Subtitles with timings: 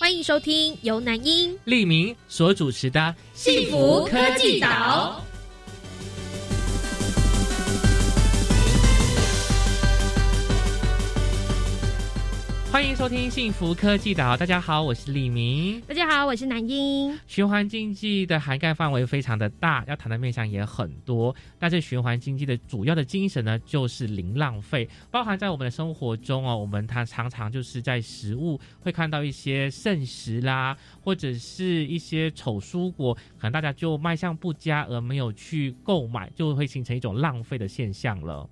[0.00, 2.98] 欢迎收听由南英、利明所主持的
[3.34, 5.22] 《幸福科技岛》。
[12.72, 15.80] 欢迎收听《幸福科技岛》，大家好，我是李明。
[15.88, 17.18] 大家好，我是南英。
[17.26, 21.34] 循环经济的涵盖范围非常的大，要谈的面向也很多。
[21.58, 26.56] 但是循环经济的主要的精神呢，就是零浪费，包含在我们的生活中哦。
[26.56, 38.48] 我们它常常就是在食物会看到一些剩食啦，或者是一些丑蔬果，可能大家就卖相不佳而没有去购买，就会形成一种浪费的现象了。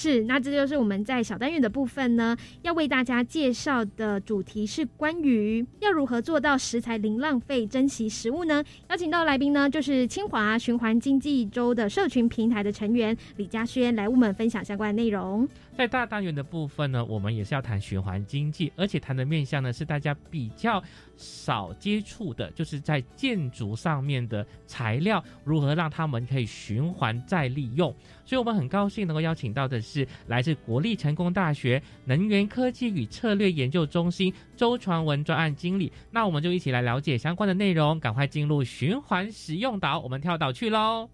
[0.00, 8.62] 是，那这就是我们在小单元的部分呢，要为大家介绍的主题是关于要如何做到食材零浪费、珍惜食物呢？
[8.90, 15.48] 邀请到来宾呢，就是清华循环经济周的社群平台的成员李嘉轩来为我们分享相关的内容。
[15.76, 20.80] 在大单元的部分呢，我们也是要谈循环经济，而且谈的面向呢是大家比较
[21.18, 27.94] 少接触的，就是在建筑上面的材料如何让他们可以循环再利用。
[28.24, 35.92] 所以我们很高兴能够邀请到的是来自国立成功大学能源科技与策略研究中心周传文专案经理。
[36.10, 41.08] 那我们就一起来了解相关的内容，赶快进入循环使用岛，我们跳岛去喽！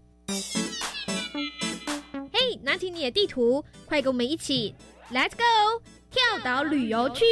[2.33, 4.75] 嘿，拿起你的地图，快跟我们一起
[5.11, 7.25] ，Let's go，跳岛旅游去！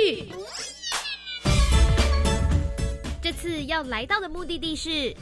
[3.43, 5.13] 这次要来到的目的地是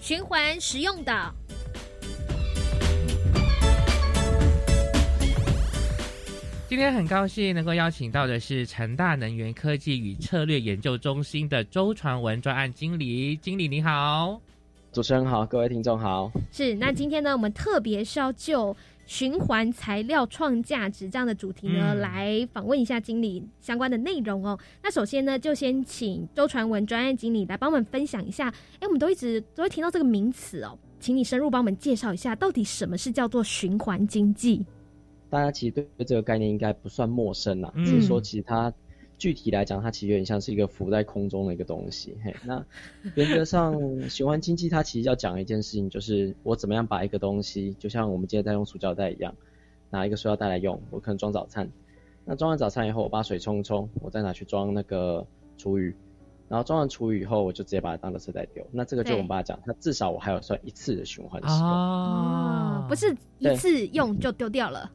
[0.00, 1.30] 循环实用岛。
[6.66, 14.40] 今天很高兴能够邀请到的是成大能源科技与策略研究中心的周传文专案经理，经理你好，
[14.90, 16.32] 主持人好，各位听众好。
[16.50, 18.74] 是，那今天呢，我们特别是要就
[19.06, 24.58] 循环材料创价值这样的主题呢，来访问一下经理相关的内容哦。
[24.82, 28.52] 那首先呢，就先请周传文专案经理来帮我们分享一下。
[28.80, 34.66] 哎，我们都一直都会听到这个名词哦，请你深入帮我们介绍一下，到底什么是叫做循环经济？
[35.30, 38.72] 大家其实对这个概念应该不算陌生啦，只是说其实它
[39.18, 42.16] 具体来讲，它其实有点像是一个浮在空中的一个东西。
[42.22, 42.64] 嘿，那
[43.14, 43.74] 原则上
[44.10, 49.34] 循环经济它其实要讲一件事情，就是我怎么样把一个东西，就像我们今天在用塑胶袋一样，
[49.88, 51.70] 拿一个塑料袋来用，我可能装早餐，
[52.24, 55.94] 那装完早餐以后，我把水冲一冲，我再拿去装那个厨余，
[56.48, 58.66] 然后装完厨余以后，我就直接把它当垃圾袋丢。
[58.70, 64.90] 那这个就我们把它讲，它至少我还有算一次的循环使用，哦，不是一次用就丢掉了。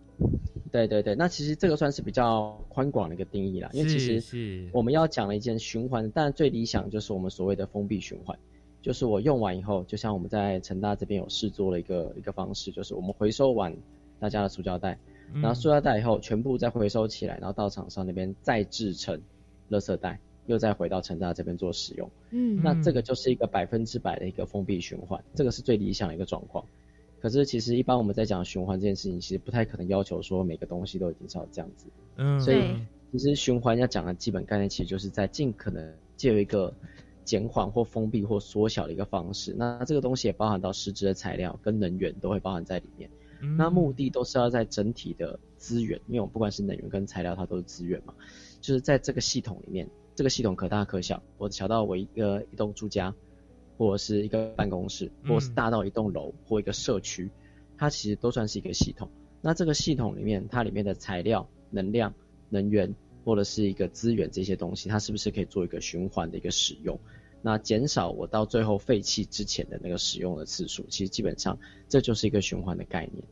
[0.71, 8.39] 对对对，那其实这个算是比较宽广的一个定义啦，因为其实我们要讲了一件循环，但最理想就是我们所谓的封闭循环，
[8.81, 13.75] 就是我用完以后，就像我们在成大这边有试做了一个一个方式，就是我们回收完
[14.17, 14.97] 大家的塑胶袋，
[15.33, 19.21] 然后塑料袋以后全部再回收起来，然后到厂商那边再制成
[19.69, 22.09] 垃圾袋，又再回到成大这边做使用。
[22.29, 26.63] 嗯，那这个就是一个百分之百的一个封闭循环，这个是最理想的一个状况。
[27.21, 31.85] 可是其实一般我们在讲循环这件事情，其实不太可能要求说每个东西都一定是要这样子。
[32.15, 32.75] 嗯，所以
[33.11, 36.73] 其实循环要讲的基本概念，其实就是在尽可能借由一个
[37.23, 39.53] 减缓或封闭或缩小的一个方式。
[39.55, 43.09] 那这个东西也包含到实质的材料跟能源都会包含在里面。
[43.57, 48.13] 那目的都是要在整体的资源，因为我们不管是能源跟材料，它都是资源嘛，
[48.61, 53.13] 就是在这个系统里面，这个系统可大可小，我小到我一个一栋住家。
[53.81, 57.27] 或者是一个办公室，或者是大到一栋楼或一个社区，
[57.79, 59.09] 它其实都算是一个系统。
[59.41, 62.13] 那这个系统里面，它里面的材料、能量、
[62.47, 62.93] 能源
[63.25, 66.95] 或者是一个资源这些东西，它是不是可以做一个循环的一个使用？
[67.41, 71.57] 那减少我到最后废弃之前的那个使用的次数，其实基本上
[71.89, 73.23] 这就是一个循环的概念。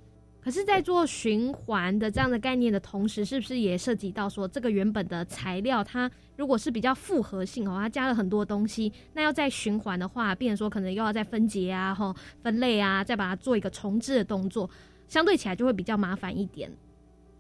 [0.42, 14.70] 可是，在做循环的这样的概念的同时，是不是也涉及到说，这个原本的材料，它如果是比较复合性哦，它加了很多东西，那要再循环的话，变成说可能又要再分解啊、吼分类啊，再把它做一个重置的动作，
[15.10, 16.72] 相对起来就会比较麻烦一点，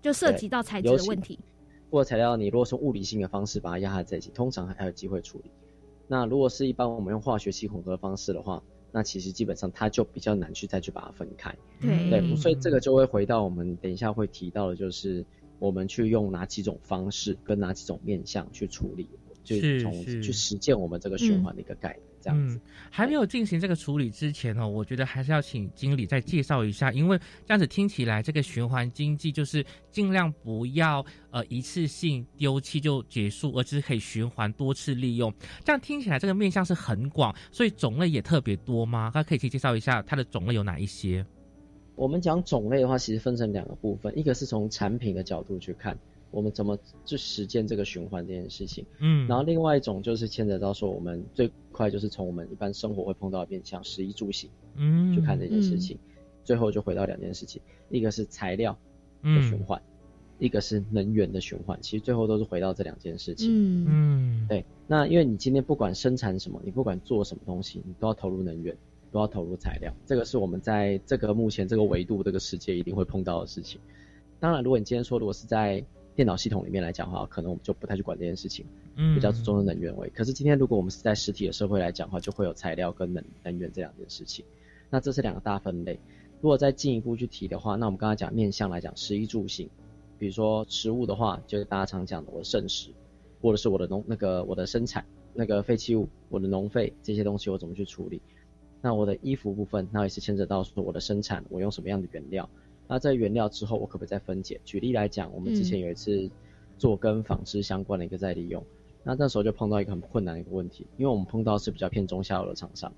[0.01, 1.39] 就涉及到材质的问题。
[1.89, 5.49] 复合材料，你如果是物理性的方式把它压在一起，通常还有机会处理。
[6.05, 8.61] 那如果是一般我们用化学系混合方式的话，
[8.91, 15.25] 那其实基本上它就比较难去再去把它分开，对，所以这个就会回到我们等一下会提到的，就是
[15.59, 19.07] 我们去用哪几种方式跟哪几种面向去处理
[19.43, 22.09] 去从去实践我们这个循环的一个概念。
[22.21, 22.59] 这样子，
[22.91, 35.33] 还没有进行这个处理之前哦，我觉得还是要请经理再介绍一下，因为这样子听起来，这个循环经济就是尽量不要呃一次性丢弃就结束，而是可以循环多次利用。
[35.63, 39.09] 这样听起来，这个面向是很广，所以种类也特别多吗？
[39.13, 41.25] 他可以去介绍一下它的种类有哪一些？
[41.99, 45.99] 我们讲种类的话，其实分成两个部分，一个是从产品的角度去看。
[46.31, 48.85] 我们怎么去实践这个循环这件事情？
[48.99, 55.97] 嗯，然后另外一种就是牵扯到说，我们最快就是从我们一般生活会碰到的面向，食衣住行，嗯，去看这件事情，
[56.45, 58.77] 最后就回到两件事情，一个是材料
[59.21, 59.81] 的循环，
[60.37, 63.49] 一个是能源的循环，其实最后都是回到这两件事情。
[63.51, 64.63] 嗯嗯，对。
[64.87, 68.77] 那因为你今天不管生产什么，你不管做什么东西，你都要投入能源，
[69.11, 73.79] 都要投入材料，这个是我们在这个目前这个维度这个世界一定会碰到的事情。
[74.39, 75.83] 当然，如果你今天说如果是在
[76.15, 78.65] 电脑系统里面来讲的话，可能我们就不太去管这件事情，
[78.95, 80.09] 嗯，比较注重能源位。
[80.09, 84.45] 可是今天如果我们是在实体的社会来讲的话，就会有材料跟能能源这两件事情。
[84.89, 85.99] 那这是两个大分类。
[86.41, 89.69] 如果再进一步去提的话，那我们刚才讲面向来讲，食衣住行，
[90.17, 92.91] 比如说食物的话，就是大家常讲的我的剩食，
[93.41, 98.21] 或者是我的农那个我的生产那个废弃物，我的农废这些东西我怎么去处理？
[98.81, 102.49] 那我的衣服部分，那也是牵扯到说我的生产，我用什么样的原料？
[102.87, 104.59] 那在原料之后，我可不可以再分解？
[104.65, 106.29] 举例来讲，我们之前有一次
[106.77, 108.65] 做跟纺织相关的一个再利用，
[109.03, 112.91] 那那时候就碰到一个很困难的一个问题，因为我们碰到是比较偏中下游的厂商，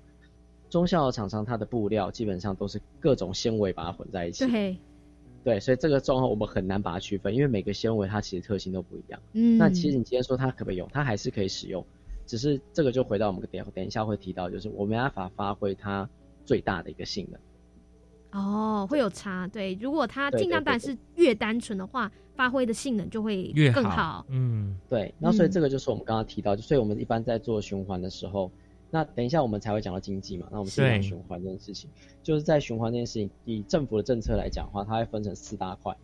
[0.70, 4.76] 中下游厂商它的布料基本上都是各种纤维把它混在一起，对，
[5.44, 9.20] 对，所以这个状况我们很难把它区分，因为每个纤维它其实特性都不一样。
[9.32, 11.84] 嗯，那其实你今天说它可不可以用，它还是可以使用，
[12.26, 16.08] 只是这个就回到我们等等一下会提到，就是我没办法发挥它
[16.44, 17.40] 最大的一个性能。
[18.32, 19.74] 哦，会有差，对。
[19.74, 24.24] 如果它尽量当然是越单纯的话，发挥的性能就会越更好。
[24.30, 25.14] 嗯，对。
[25.18, 28.50] 那所以这个就是我们刚刚提到，就所以我们一般在做循环的时候，
[28.90, 30.48] 那等一下我们才会讲到经济嘛。
[30.50, 31.90] 那我们先讲循环这件事情，
[32.22, 35.94] 就是在循环这件事情，以政府的政策来讲的话，它会分成四大块。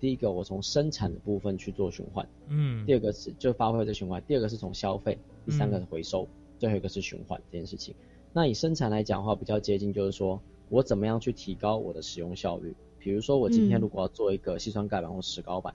[0.00, 2.28] 第一个，我从生产的部分去做循环。
[2.48, 2.84] 嗯。
[2.86, 6.28] 第二个是就发挥这循环，第二个是从消费，第三个是回收，
[6.58, 7.94] 最后一个是循环这件事情。
[8.32, 10.40] 那以生产来讲的话，比较接近就是说。
[10.68, 12.74] 我怎么样去提高我的使用效率？
[12.98, 15.72] 比如说，我今天如果要做一个细酸盖板或石膏板，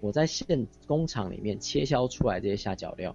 [0.00, 3.14] 我在现工厂里面切削出来这些下脚料，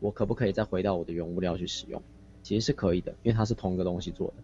[0.00, 2.02] 我可不可以再回到我的原物料去使用？
[2.42, 4.34] 其实是可以的，因为它是同一个东西做的。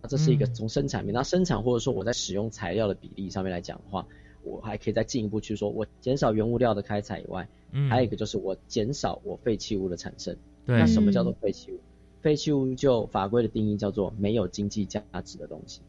[0.00, 4.06] 那这是一个从生产面，那生产或者说我在使用材料的比例上面来讲的话，
[4.42, 7.48] 我还可以再进一步去说，我减少原物料的开采以外，
[7.88, 10.36] 还有一个就是我减少我废弃物的产生。
[10.64, 11.80] 那什么叫做废弃物？
[12.20, 15.80] 废弃物就法规的定义叫做没有经济价值的东西，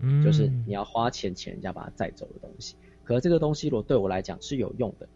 [0.00, 2.76] 嗯，就是你要花钱请人家把它载走的东西。
[3.02, 5.08] 可是这个东西如果对我来讲是有用的，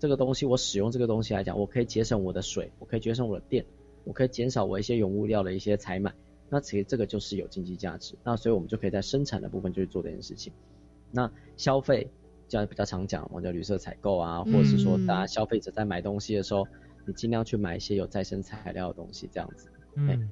[0.00, 3.64] 这个东西我使用这个东西来讲，我可以节省我的水，我可以节省我的电，
[4.04, 6.12] 我可以减少我一些原物料的一些采买，
[6.50, 8.16] 那其实这个就是有经济价值。
[8.24, 10.52] 那所以我们就可以在生产的部分就去做这件事情。
[11.12, 12.10] 那消费，
[12.48, 16.66] 这样比较常讲，我叫绿色采购啊，或者是说大家消费者在买东西的时候，
[17.06, 19.70] 你尽量去买一些有再生材料的东西，这样子。
[19.96, 20.30] 嗯，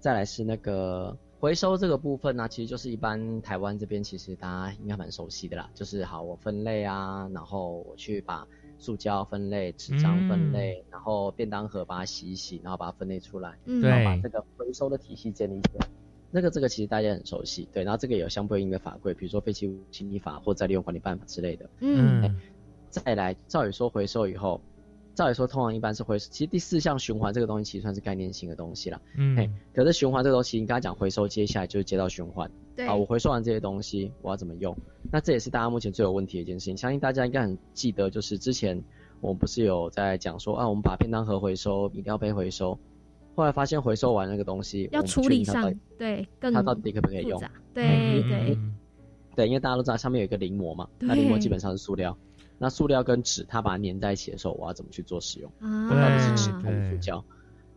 [0.00, 8.46] 再来是那个回收这个部分呢，其实就是一般台湾这边其实大家应该蛮熟悉的啦，就是好我分类啊，然后我去把
[8.78, 15.86] 塑胶分类、纸张分类，然后便当盒把它洗一洗，然后把它分类出来，然后把这个回收的体系建立起来。
[16.32, 21.70] 那个这个其实大家很熟悉，对，然后这个有相对应的法规，比如说废弃物清理法或再利用管理办法之类的。
[21.80, 22.40] 嗯，
[22.90, 24.60] 再来，照理说回收以后。
[25.14, 28.98] 照理说，通常一般是回收，其实第四项循环这个东西其实算是概念性的东西了。
[29.14, 29.36] 嗯。
[29.38, 32.50] 哎，可是循环这个东西，你刚才讲回收，接下来就是接到循环。
[32.74, 32.86] 对。
[32.86, 34.74] 啊，我回收完这些东西，我要怎么用？
[35.10, 36.74] 那这也是大家目前最有问题的一件事情。
[36.78, 38.82] 相信大家应该很记得，就是之前
[39.20, 42.78] 我们不是有在讲说啊，我们把便当盒回收，饮料杯回收，
[43.34, 47.40] 后来发现回收完那个东西要处理上，对，它到底可不可以用？
[47.72, 48.58] 对对。
[49.34, 52.14] 对，因为大家都知道上面有一个临摹嘛，那临摹基本上是塑料。
[52.58, 55.50] 那塑料跟纸，它把它粘在一起的时候，我要怎么去做使用？
[55.58, 57.24] 到底是纸还是塑胶？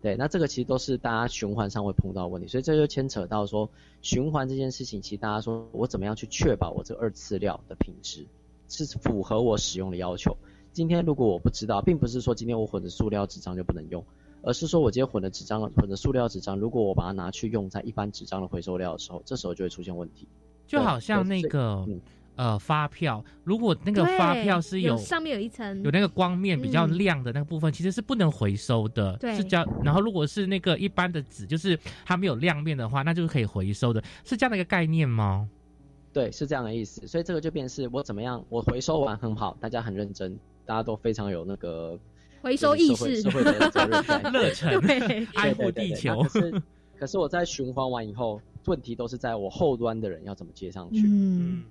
[0.01, 3.69] 对，那这个其实都是大家循环上会碰到的问题，所以这就牵扯到说
[4.01, 8.25] 循环这件事情，其实大家说我怎么样去确保我这二次料的品质
[8.67, 10.35] 是符合我使用的要求？
[10.73, 14.03] 今天如果我不知道，并不是说今天我混的塑料纸张就不能用，
[14.45, 20.27] 而是说我今天混的纸张混的塑料纸张，如果我把它拿去用在一般纸张的回收料的时候，这时候就会出现问题。
[20.67, 21.85] 就好像那个。
[22.37, 29.65] 呃，发票如果那个发票是有上面有一层有那个光面比较亮的那个部分，其实是不能回收的，对是叫。
[29.81, 35.49] 然后如果是那个一般的纸，就是它没有亮面的话，那就是可以回收的，是这样的一个概念吗？
[36.11, 37.07] 对，是这样的意思。
[37.07, 41.97] 所以这个就变是我怎么样，我回收完很好，大家很认真，大家都非常有那个
[42.45, 46.21] 回收意识、社会的责任、 热忱、爱护地球。
[46.21, 46.61] 可是，
[46.99, 51.07] 可是我在循环完以后，问题都是在我后端的人要怎么接上去。
[51.07, 51.63] 嗯，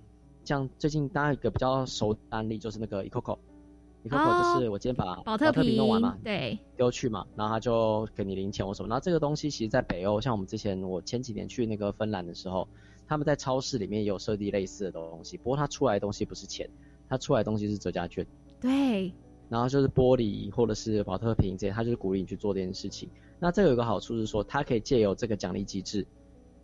[0.44, 8.88] 像最近大家一个比较熟的案例就是那个 Ecoco，Ecoco 就是我今天把保特瓶弄完嘛，对，丢去嘛，然后他就给你零钱或什么。
[8.88, 12.66] 然后这个东西其实，在北欧，像我们之前我前几年去那个芬兰的时候，
[13.06, 16.68] 他们在超市里面也有设计类似的东西，不过它出来的东西不是钱，
[17.08, 18.26] 它出来的东西是折价券。
[18.60, 19.12] 对。
[19.54, 23.08] 然后就是玻璃或者是保特瓶这些，他就是鼓励你去做这件事情。
[23.38, 26.04] 那这个有个好处是说，它可以借由这个奖励机制，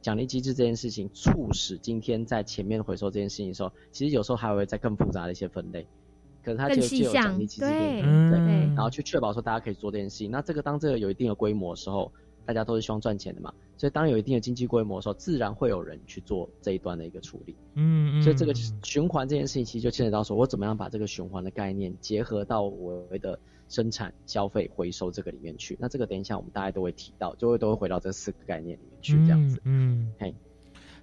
[0.02, 5.86] 奖励机制这件事情，促使今天在前面回收这件事情的时候，其实有时候还会在更复杂的一些分类。
[6.42, 10.28] 可是它就借由奖励机制，对对，然后去确保说大家可以做这件事情。
[10.28, 12.10] 那这个当这个有一定的规模的时候。
[12.44, 17.54] 大家都是希望赚钱的嘛，所以当有一定的经济规模的时候，自然会有人去做这一端的一个处理。
[17.74, 25.76] 嗯，嗯所以这个循环这件事情，其实就牵扯到说我怎么样把这个循环的概念结合到我的生产、消费、回收这个里面去。
[25.78, 29.60] 那这个等一下我们大家都会提到，就会都会回到这四个概念里面去这样子。
[29.64, 30.34] 嗯，嘿，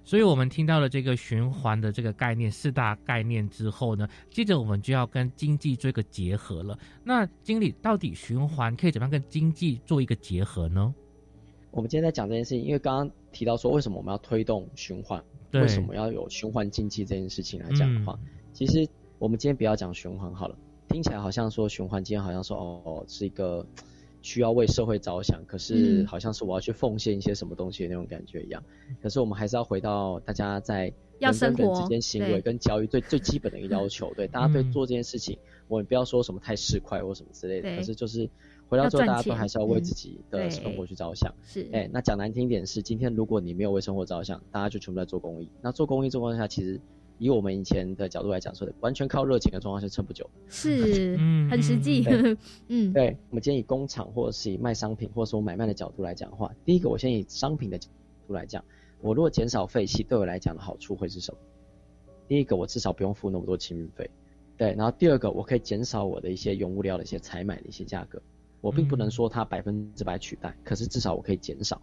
[0.04, 6.78] 所以我们听到了这个循环的这个概念四大概念之后呢，接着我们就要跟经济做一个结合了。
[7.02, 10.94] 那经理到底循环可以怎么样跟经济做一个结合呢？
[11.70, 15.22] 我们今天在讲这件事情，因为刚刚提到说为什么我们要推动循环，
[15.52, 18.18] 为什么要有循环经济这件事情来讲的话，
[18.52, 20.56] 其实我们今天不要讲循环好了，
[20.88, 23.64] 听起来好像说循环今天好像说哦是一个
[24.22, 28.62] 需要为社会着想，可是好像是我要去奉献一些什么东西的那种感觉一样。
[29.00, 38.28] 可是我们还是要回到大家在人跟人之间行为跟交易最最基本的一个要求，对大家对做这件事情，我们不要说什么太市侩或什么之类的，可是就是。
[38.68, 41.34] 回到之后，大家都还是要为自己的生活去着想。
[41.42, 45.48] 是，哎，那讲难听一点是，今天如果你没有为生活着想，大家就全部在做公益。
[45.62, 46.78] 那做公益状况下，其实
[47.18, 50.28] 以我们以前的角度来讲，说的完全靠热情的状况是撑不久。
[50.48, 52.04] 是， 嗯很实际。
[52.68, 53.16] 嗯，对。
[53.30, 57.88] 我们今天以工厂或者是以卖商品或者说买卖的角度来讲的话，第一个，我先以商品的角
[58.26, 58.62] 度来讲，
[59.00, 61.38] 我如果减少废弃，对我来讲的好处会是什么？
[62.28, 64.10] 第一个，我至少不用付那么多清运费。
[64.58, 68.20] 对，然后第二个，我可以减少我的一些原物料的一些采买的一些价格。
[68.60, 71.80] 我并不能说它百分之百取代，可是至少我可以减少，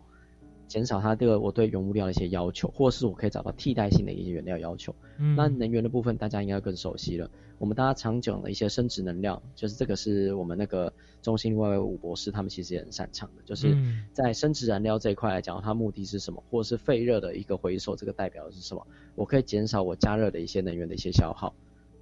[0.67, 4.94] 减少它这个我对原物料的一些要求，或是我可以找到替代性的一些原料要求。
[5.38, 7.29] 那能源的部分大家应该更熟悉了。
[7.58, 10.91] 我们大家常讲的一些生殖能量，就是这个是我们那个
[11.22, 13.74] 中心外围五博士他们其实也很擅长的，就是
[14.12, 18.86] 在生殖燃料这一块来讲，它目的是什么，或者是废热的一个回收，这个代表的是什么？
[19.15, 21.55] 我可以减少我加热的一些能源的一些消耗。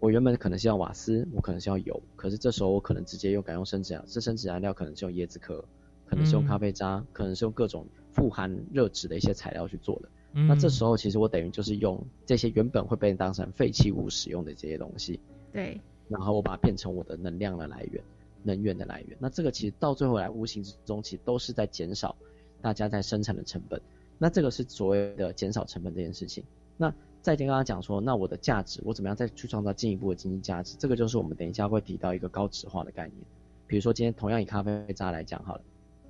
[0.03, 5.63] 我原本可能是要瓦斯，我可能是要油，可是这时候我可能直接用改用生质燃，这生质燃料可能是用椰子壳，
[6.05, 10.09] 可能是用咖啡渣，可能是用各种富含热值的一些材料去做的。
[10.45, 15.21] 那这时候其实我等于就是用这些原本会被当成废弃物使用的这些东西，
[15.53, 15.79] 对，
[16.09, 18.03] 然后我把它变成我的能量的来源，
[18.43, 19.17] 能源的来源。
[19.21, 22.13] 那这个其实到最后来无形之中其实都是在减少
[22.61, 23.81] 大家在生产的成本。
[24.17, 26.43] 那这个是所谓的减少成本这件事情。
[26.75, 26.93] 那
[27.23, 30.75] 再跟大家讲说，那我的价值，我怎么样再去创造进一步的经济价值？
[30.77, 33.25] 这个就是我们等一下会提到一个高值化的概念。
[33.65, 35.61] 比如说今天同样以咖啡渣来讲好了，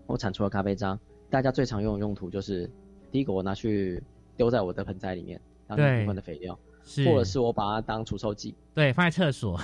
[0.07, 2.67] 我产出了咖啡渣，大家最常用的用途就是，
[3.11, 4.01] 第一个我拿去
[4.35, 6.57] 丢在我的盆栽里面当一部分的肥料，
[7.05, 9.59] 或者是我把它当除臭剂，对，放在厕所，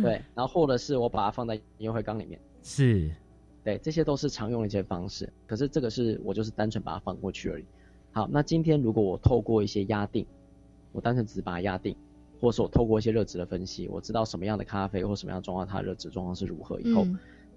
[0.00, 3.10] 对， 然后或者是我把它放在烟灰缸里面，是，
[3.64, 5.28] 对，这些都是常用的一些方式。
[5.48, 7.64] 可是这个是我就是单纯把它放过去而已。
[8.12, 10.24] 好，那今天如果我透过一些压定。
[10.96, 11.94] 我单纯只是把它压定，
[12.40, 17.06] 或者说我透过一些热值的分析，我知道什么样的咖啡或什么样的状况它的热值状况是如何以后，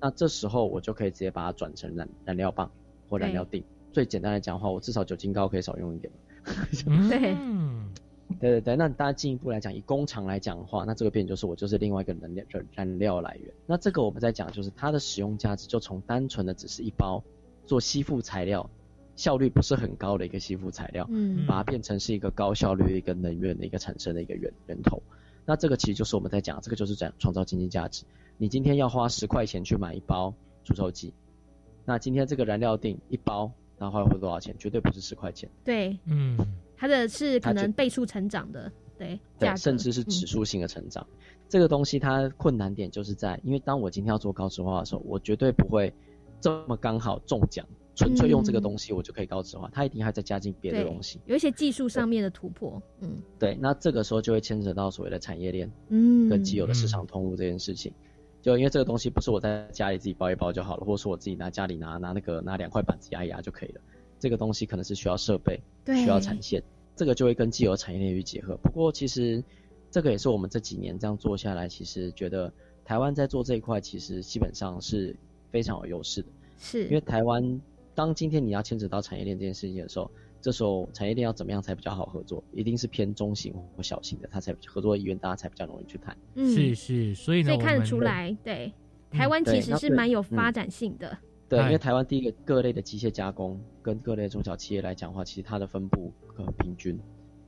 [0.01, 2.69] 那这时候我就可以直接把它转成燃燃料棒
[3.08, 3.63] 或燃料锭。
[3.93, 6.12] 最简单来讲的话，我至少酒精膏可以少用一点。
[7.10, 7.36] 对，
[8.39, 8.75] 对对对。
[8.75, 13.53] 那大家进一步来讲，以工厂来讲的话，那这个变就是我就是另外一个能量燃燃料来源。
[13.65, 17.24] 那这个我们在讲就是它的使用价值，就从单纯的只是一包
[17.65, 18.69] 做吸附材料。
[19.19, 25.03] 效率不是很高的一个吸附材料，嗯，把它变成是一个高效率的一个能源的一个产生的一个源源头。
[25.45, 28.05] 那这个其实就是我们在讲，这个就是在创造经济价值。
[28.38, 30.33] 你今天要花十块钱去买一包
[30.63, 31.13] 除臭剂，
[31.83, 34.55] 那今天这个燃料锭一包，然后会多少钱？
[34.57, 35.49] 绝对不是十块钱。
[35.65, 36.38] 对，嗯，
[36.77, 41.05] 它的是可能倍数成长的，对，对，甚至是指数性的成长。
[41.49, 45.93] 这个东西它困难点就是在，因为当我今天要做高值化的时候，我绝对不会
[46.39, 47.67] 这么刚好中奖。
[48.00, 57.91] 纯粹用这个东西，我就可以高值化，它一定还在加进别的东西，有一些技术上面的突破，嗯，对，那这个时候就会牵扯到所谓的产业链，嗯，跟既有的市场通路这件事情，
[58.41, 63.82] 就因为这个东西不是我在家里自己包一包就好了，或者说我自己拿家里拿拿那个拿两块板子压一压就可以了，
[64.18, 66.63] 这个东西可能是需要设备，需要产线，
[66.96, 68.56] 这个就会跟既有产业链去结合。
[68.63, 69.44] 不过其实
[69.91, 72.50] 这个也是我们这几年这样做下来，其实觉得。
[72.86, 75.15] 台湾在做这一块，其实基本上是
[75.51, 76.27] 非常有优势的。
[76.58, 76.86] 是。
[76.86, 77.62] 因为台湾，
[78.00, 82.41] 当今天你要牵扯到产业链这件事情的时候，这时候产业链要怎么样才比较好合作？
[82.53, 86.15] 一定是偏中型或小型的，它才合作意愿大家才比较容易去谈。
[86.36, 88.72] 嗯，是是，所以呢，所以看得出来，对，
[89.12, 91.18] 台湾其实是蛮有发展性的。
[91.50, 96.98] 对，因为台湾第一个各类的机械加工跟各类中小企业来讲的话，其实它的分布很平均，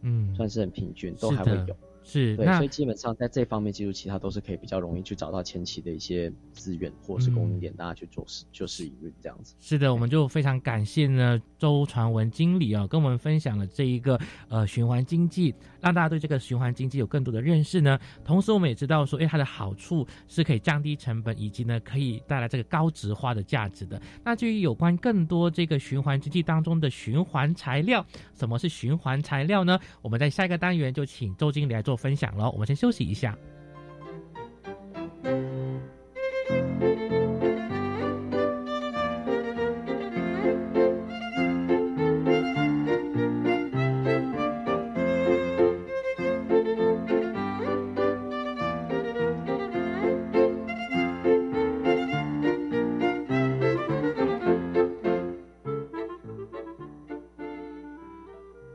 [0.01, 1.75] 嗯，算是很平均，都还会有。
[2.03, 9.53] 是，对，所以基本上在这方面，技术其他都是可以比较容易去找到前期的一些资源或者是供应点，大家去做事就是营运这样子。
[9.59, 17.99] 是的，我们就非常感谢呢周传文经理啊，跟我们分享了这一个呃循环经济，让大家对这个循环经济有更多的认识呢。
[18.25, 24.01] 同时，我们也知道说，哎，它的好处是可以降低成本，以及呢可以带来这个高值化的价值的。
[24.23, 28.03] 那至于有关更多这个循环经济当中的循环材料，
[28.33, 29.79] 什么是循环材料呢？
[30.01, 31.90] 我们在下一个单元就请周经理来做。
[31.91, 33.37] 做分享了，我们先休息一下。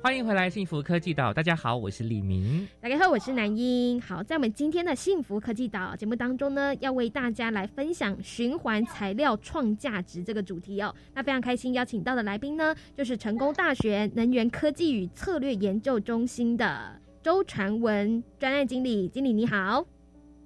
[0.03, 1.35] 欢迎回来，幸福科技岛。
[1.35, 2.67] 大家好，我是李明。
[3.09, 4.01] 我是南英。
[4.01, 10.93] 好，在我们今天的幸福科技岛节目当中呢，要为大家来分享循环材料创价值这个主题哦。
[11.15, 19.09] 那非常开心邀请到的来宾呢，就是成功大学能源科技与策略研究中心的周传文专案经理。
[19.09, 19.87] 经理你好，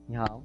[0.06, 0.42] 你好。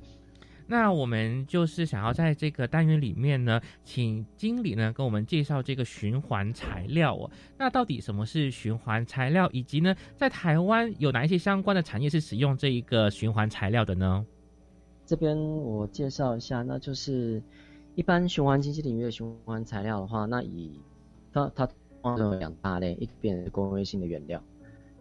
[0.68, 7.30] 那我们就是想要在这个单元里面呢，请经理呢跟我们介绍这个循环材料哦。
[7.58, 14.26] 那到底什么是循环材料，以及呢，在台湾有哪一些相关的产业是使用这一个循环材料的呢？
[15.06, 17.44] 这边我介绍一下，那就是
[17.94, 20.82] 一般循环经济领域的循环材料的话，那以
[21.32, 21.68] 它它
[22.02, 24.44] 分有两大类，一边是工业性的原料，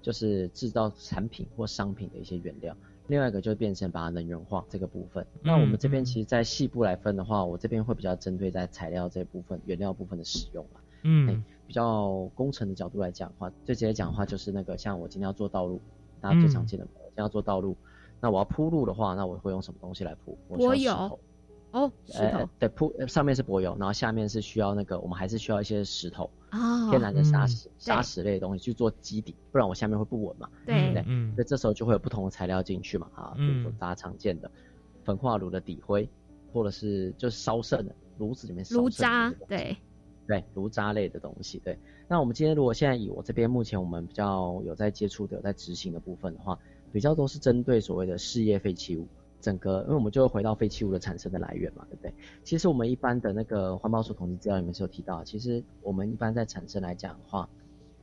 [0.03, 2.77] 就是制造产品或商品的一些原料。
[3.07, 5.27] 另外一个就变成把它能源化这个部分。
[5.43, 10.81] 那我们这边其实，在细部来分的话，我这边会比较针对在材料这部分、原料部分的使用嘛。
[11.03, 11.45] 嗯。
[11.67, 15.81] 比较工程的角度来讲的话，最直接讲的话就是那个，像我今天要做道路，
[16.21, 17.75] 大家最常见的，今天要做道路，
[18.21, 20.37] 那我要铺路的话，那我会用什么东西来铺？
[20.49, 21.19] 我有。
[21.75, 22.49] 哦，石头。
[22.59, 30.49] 对铺上面是柏油，然后下面是需要那个，我们还是需要一些石头啊，天然的砂石、砂石类的东西去做基底，不然我下面会不稳嘛。
[30.65, 30.95] 对。
[30.95, 31.03] 对，
[31.35, 34.49] 所以这时候就会有不同的材料进去嘛，啊，比如说大家常见的
[35.05, 36.09] 焚化炉的底灰，
[36.53, 39.77] 或者是就是烧剩的炉子里面炉渣，对。
[40.27, 41.59] 对炉渣类的东西。
[41.63, 46.59] 对，那我们今天如果现在以我这边目前我们比较有在接触的、有在执行的部分的话，
[46.93, 49.07] 比较都是针对所谓的事业废弃物。
[49.45, 52.15] 整个，因为我们就会回到废弃物的产生的来源嘛，对不对？
[52.43, 57.47] 其实我们一般的那个环保署统计资料里面是有提到，其实我们一般在产生来讲的话，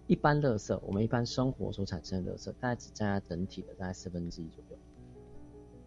[0.06, 4.78] 一般垃圾，我们一般生活所产生的垃圾，大概只占整体的大概四分之一左右。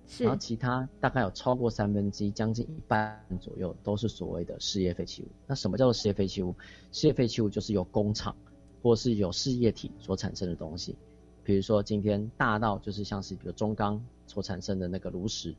[0.07, 0.25] 是。
[0.25, 5.27] 然后其他大概有超过三分之一，将近一半左右都是所谓的事业废弃物。
[5.47, 6.53] 那什么叫做事业废弃物？
[6.91, 8.35] 事业废弃物就是由工厂
[8.83, 10.97] 或是有事业体所产生的东西。
[11.45, 15.55] 比如说今天大到就是像是比如中钢所产生的那个炉石，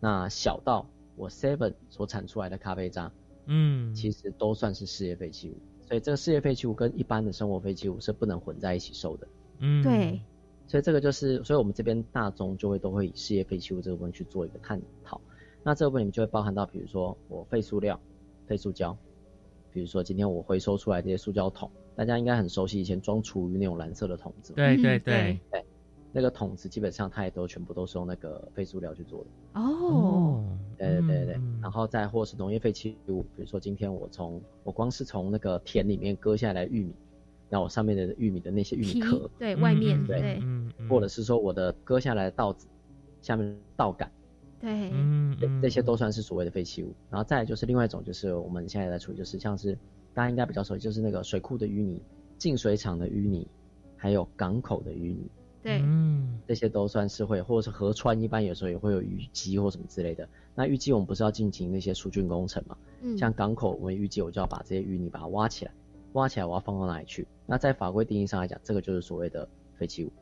[0.00, 3.12] 那小到我 Seven 所产出来的咖啡渣，
[3.46, 5.56] 嗯，其实都算是事业废弃物。
[5.86, 9.28] 所以这个事业废弃物跟一般的生活废弃物是不能混在一起收的。
[9.58, 10.20] 嗯，对。
[10.66, 15.18] 所以这个就是，所以我们这边大宗就会都会以事业废弃物这个部分去做一个探讨。
[15.62, 17.98] 那这个部分里面就会包含到，比如说我废塑料、
[18.46, 18.96] 废塑胶，
[19.72, 21.70] 比如说今天我回收出来这些塑胶桶。
[21.96, 25.64] 大家应该很熟悉以前装厨余那种蓝色的桶子，对对对对，
[26.12, 29.60] 那个桶子基本上它也都全部都是用那个废塑料去做的。
[29.60, 30.44] 哦，
[30.76, 36.94] 对对对对，然后再或是农业废弃物，比如说今天我从我光是从那个田里面割下来玉米，
[37.48, 40.40] 那我上面的玉米的那些玉米壳，对外面对，
[40.88, 42.66] 或者是说我的割下来的稻子
[43.20, 44.10] 下面稻杆，
[44.60, 46.94] 对，嗯，这些都算是所谓的废弃物。
[47.10, 49.78] 然后再就是另外一种就是我们现在在处理，就是像是。
[50.14, 52.02] 大家应该比较熟悉，就是那个水库的淤泥、
[52.38, 53.46] 净水厂的淤泥，
[53.96, 55.30] 还有港口的淤泥。
[55.62, 60.28] 对，嗯，这些都算是会，或者是河川，一般有时候也会有淤积或什么之类的。
[60.54, 62.76] 那淤积我们不是要进行那些疏浚工程嘛？
[63.02, 65.72] 嗯，像港口我们预计，我就要把这些淤泥把它挖起来，
[66.12, 67.26] 挖起来我要放到哪里去？
[67.46, 70.12] 那在法规定义上来讲，这个就是所谓的废弃物。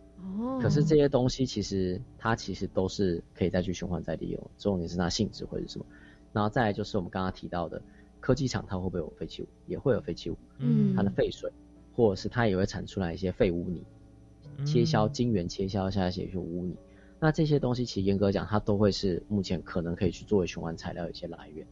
[0.40, 5.84] 哦，可是这些东西其实它其实都是可以再去循环再利用，重点是它性质会是什么？
[6.32, 7.80] 然后再来就是我们刚刚提到的。
[8.18, 9.46] 科技厂它会不会有废弃物？
[9.68, 11.52] 也会有废弃物，嗯，它的废水，
[11.94, 13.84] 或者是它也会产出来一些废污泥，
[14.64, 16.74] 切削晶圆切削下来一些污泥。
[17.18, 21.66] 那这些东西其实严格讲，它都会是目前可能可以去作为循环材料的一些来源。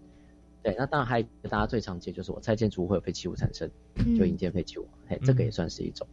[0.63, 3.71] 对，那当然还有大家最常见就是我拆建筑物会有废弃物产生，
[4.19, 6.07] 就引建废弃物，嘿，这个也算是一种。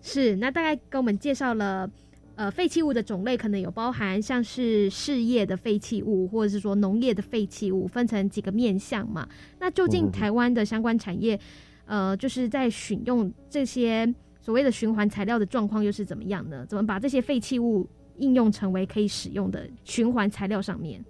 [0.00, 1.90] 是，那大概跟我们介绍了，
[2.36, 9.28] 呃，废弃物的种类可能有包含像是事业的废弃物，或者是说农业的废弃物，分成几个面向嘛。
[9.58, 11.38] 那究竟台湾的相关产业，
[11.84, 14.10] 呃，就是在选用这些
[14.50, 16.66] 所谓的循环材料的状况又是怎么样呢？
[16.66, 21.04] 怎么把这些废弃物应用成为可以使用的循环材料上面？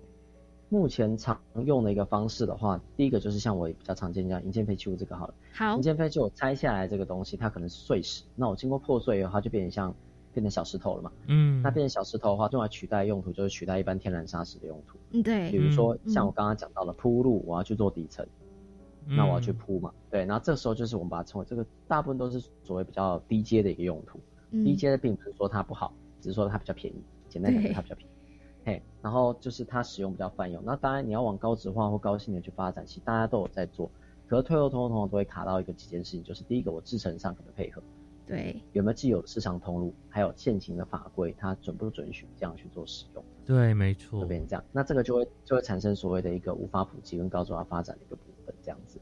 [0.69, 5.35] 目前常用的一个方式的话，第一个就是像我比较常见这样银件废弃物这个好了。
[5.55, 9.95] 好，银件废弃物拆下来这个东西，它可能是碎石，那我经过破碎以后，它就变成像
[10.35, 11.11] 变成小石头了嘛。
[11.29, 11.63] 嗯。
[11.63, 14.99] 那变成小石头的话，用来取代用途就是取代一般天然砂石的用途。
[15.13, 15.51] 嗯，对。
[15.51, 18.27] 比如说像我刚刚讲到了铺路，我要去做底层，
[19.17, 19.93] 那我要去铺嘛。
[20.11, 24.21] 对，然后这时候就是我们把它称为这个大部分都是所谓比较低阶的一个用途。
[24.51, 27.03] 低阶的并不是说它不好，只是说它比较便宜。
[27.29, 28.13] 简单讲，它比较便宜。
[28.67, 33.91] 嘿，然后就是它使用比较泛用，那当然你要往高值化或高性能去发展，其实大家都有在做，
[34.27, 37.83] 可是退后通通通都会卡到一个几件事情，就是第一个我制程上可能配合，
[38.27, 43.25] 对，有没有既有的市场通路，还有现行的法规，它准不准许这样去做使用？
[43.47, 48.17] 对，没错，会变成这样，那这个就会就会产生所谓的一个无法普及跟高质化发展的一个
[48.63, 49.01] 这样子。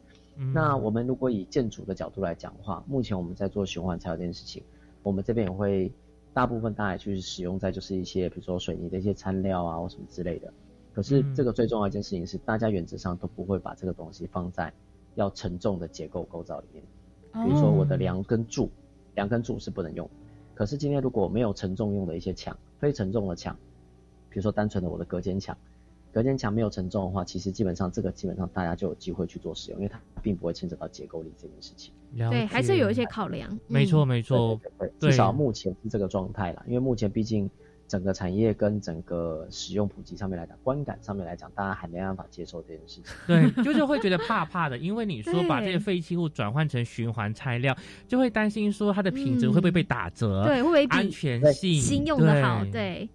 [0.55, 4.62] 那我们如果以建筑的角度来讲的话，目前我们在做循环材料这件事情，
[5.03, 5.92] 我们这边也会。
[6.35, 10.53] 大部分大家去使用在就是一些比如说水泥的一些餐料啊或什么之类的，
[10.94, 14.73] 可是这个最重要一件事情是，大家原则上都不会把这个东西放在
[15.16, 16.85] 要沉重的结构构造里面。
[17.44, 18.71] 比如说我的梁跟柱，
[19.16, 20.09] 梁跟柱是不能用。
[20.55, 23.57] 可是今天如果没有承重用的一些墙，非承重的墙，
[24.29, 25.57] 比如说单纯的我的隔间墙。
[26.12, 31.92] 隔间墙没有承重的话，其实基本上这个基本上大家就有机会去做使用，因为它并不会牵扯到结构力这件事情。
[32.31, 33.59] 对，还是有一些考量。
[33.66, 34.59] 没错，没错，
[34.99, 36.64] 至少目前是这个状态啦。
[36.66, 37.49] 因为目前毕竟
[37.87, 43.05] 整个产业跟整个使用普及上面来讲，观感上面来讲，大家还没办法接受这件事情。
[43.27, 50.44] 对， 就是会觉得怕怕的，因为你说把这些废弃物转换成循环材料，就会担心说它的品质会不会被打折？
[50.47, 52.64] 对，会不会安全性新用的好？
[52.73, 53.09] 对。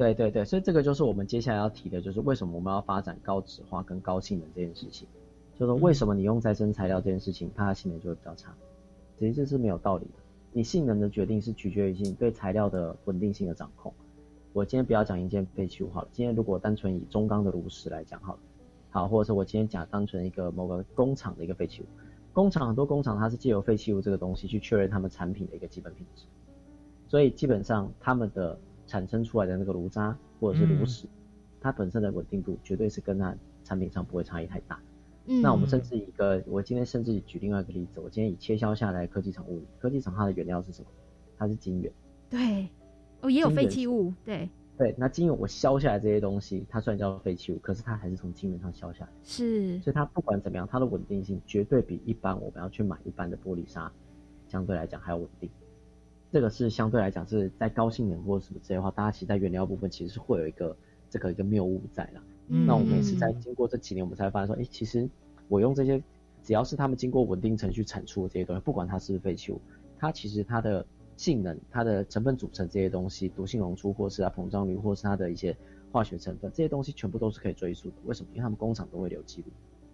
[0.00, 5.06] 对对对，所以这个就是我们接下来要提的，就是为什么我们要发展高质化跟高性能这件事情。
[5.58, 8.50] 就是为什么你用再生材料这件事情，它的性能就会比较差。
[9.18, 10.12] 其实这是没有道理的。
[10.54, 13.92] 你性能的决定是取决于你对材料的稳定性的掌控。
[14.54, 18.38] 我今天不要讲一件废弃物好了，今天如果单纯以中钢的炉石来讲好了，
[18.88, 21.84] 好，或者是我今天讲单纯一个某个工厂的一个废弃物，
[22.32, 26.24] 工厂很多工厂它是借由废弃物这个东西去确认他们产品的一个基本品质，
[27.06, 28.58] 所以基本上他们的。
[28.90, 31.06] 产生出来的那个炉渣或者是炉石，
[31.60, 34.80] 它本身的稳定度绝对是跟它产品上不会差异太大。
[35.26, 40.88] 嗯，那我们甚至一个，我今天甚至举另外一个例子，我今天以切削下来科技厂物理，科技厂它的原料是什么？
[41.38, 41.92] 它是金元。
[42.28, 42.68] 对，
[43.20, 44.12] 哦，也有废弃物。
[44.24, 49.10] 对，对，那金元我削下来这些东西，它虽然叫废弃物，可是它还是从金元上削下来。
[49.22, 53.92] 是，所以它不管怎么样，它的稳定性绝对比一般我们要去买一般的玻璃砂，
[54.48, 55.48] 相对来讲还要稳定。
[56.32, 60.76] 这个是相对来讲是在高性能或者什么之类的话，大家其实在原料部分其实是会有一个
[61.08, 62.22] 这个一个谬误在啦。
[62.46, 65.08] 那我们也是在经过这几年，我们才发现说，哎，其实
[65.48, 66.02] 我用这些，
[66.42, 69.60] 只要是他们经过稳定程序产出的这些东西，不管它是不是废弃物，
[69.98, 70.84] 它其实它的
[71.16, 75.56] 性能、它的成分组成这些东西，毒性溶出或是它膨胀率或是它的一些
[75.92, 77.94] 化学成分，这些东西全部都是可以追溯的。
[78.04, 78.28] 为什么？
[78.32, 79.52] 因为他们工厂都会留记录。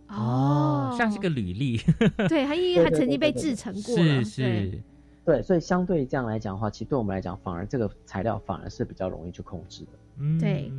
[0.09, 1.79] 哦，像是个履历。
[2.29, 4.25] 对，它因为它曾经被制成过了。
[4.25, 4.83] 是是。
[5.27, 9.91] 对，所以相对这样来讲的话，其实对我们来讲，反而这个材料反而是比较容易去控制的。
[10.21, 10.71] 嗯，对，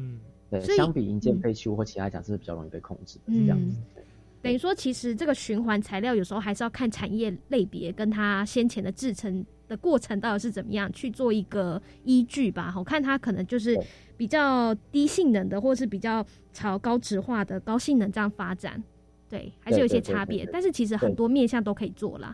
[0.50, 3.78] 对，相比银件废弃物或其他讲，是比较容易被控制的是这样子。
[4.42, 12.74] 等于说，其实这个循环材料有时候还是要看产业类别跟它先前的制成的过程到底是怎么样去做一个依据吧。
[12.78, 13.78] 我看它可能就是
[14.16, 18.82] 比较低性能的，或是比较朝高值化的高性能这样发展。
[19.28, 22.34] 对，还是有一些差别，但是其实很多面向都可以做啦。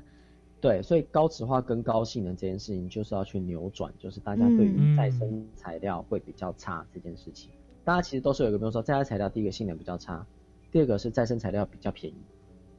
[0.63, 7.52] 对，所以高质化跟高性能这件事情，就是要去扭转，就是大家对于再生材料会比较差这件事情。
[7.84, 10.26] 大家其实都是有一个，比如说再生材料，第一个性能比较差，
[10.71, 12.15] 第二个是再生材料比较便宜。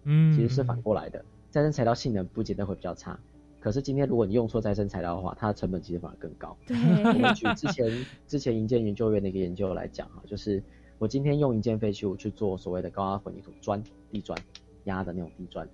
[0.04, 3.20] 嗯，其实是反过来的，再生材料性能不见得会比较差，
[3.60, 6.56] 可是今天如果你用错再生材料的话，它的成本其实反而更高。
[6.66, 10.62] 对，我们举之前之前银建研究院的一个研究来讲哈，就是
[10.98, 14.38] 我今天用银建废弃物去做所谓的高压混凝土砖、地砖
[14.84, 15.68] 压的那种地砖。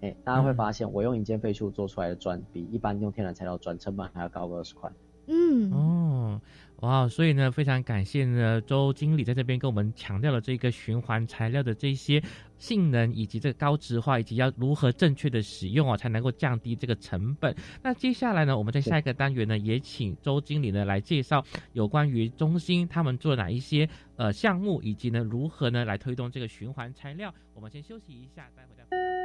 [0.00, 4.90] 哎，大家会发现，我用银件废弃物做出来的砖，比一般用天然材料砖成本还要高个二十块。
[5.26, 6.40] 嗯，哦，嗯。
[6.80, 12.22] 哇，所以呢，非常感谢呢，周经理在这边跟我们强调了这个循环材料的这些
[12.56, 17.52] 性能，以及这个高值化，以及要如何正确的使用啊，才能够降低这个成本。
[17.82, 27.34] 那接下来呢，我们在下一个单元呢，也请周经理呢来介绍有关于中心他们做哪一些呃项目，以及呢如何呢来推动这个循环材料。
[27.54, 29.17] 我们先休息一下，待会再回来。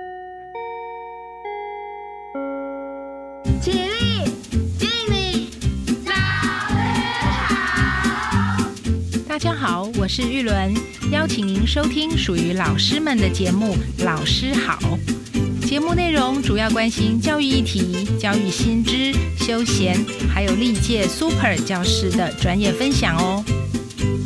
[3.61, 4.25] 起立。
[4.77, 5.49] 敬礼，
[6.05, 6.13] 老
[6.69, 6.75] 师
[7.47, 8.71] 好
[9.27, 10.73] 大家好，我是玉伦，
[11.11, 14.77] 邀请您收听属于老师们的节目《老师好》。
[15.65, 19.97] 节目内容主要关心教育议题、教育新知、休闲，
[20.31, 23.43] 还有历届 Super 教师的专业分享哦。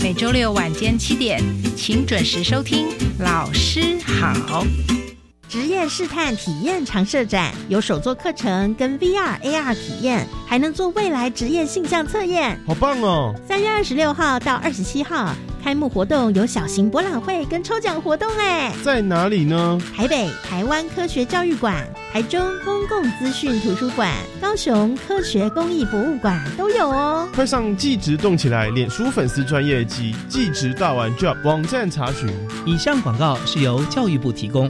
[0.02, 1.42] 每周六晚间七点，
[1.78, 2.88] 请准时收听
[3.20, 4.66] 《老师好》。
[5.48, 13.34] 职业试探体验常设展有手作课程跟 VR AR 体验，还能做未来职业性向测验，好棒哦！
[13.48, 15.34] 三月二十六号到二十七号
[15.64, 19.80] 开幕活动有小型博览会跟抽奖活动哎，在哪里呢？
[19.96, 27.26] 台北台湾科学教育馆、台中公共资讯图书馆、高雄科学公益博物馆都有哦。
[27.34, 32.28] 快上即职动起来脸书粉丝专业及即职大玩 Job 网站查询。
[32.66, 34.70] 以上广告是由教育部提供。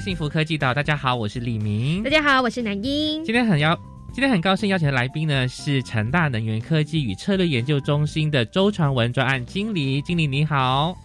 [0.00, 0.74] 幸福科技岛。
[0.74, 2.02] 大家好，我是李明。
[2.02, 3.24] 大家好，我是南英。
[3.24, 3.78] 今天很邀，
[4.14, 10.00] 今天很高兴邀请的来宾呢是成大能源科技与策略研究中心的周传文专案经理。
[10.02, 10.96] 经理你好，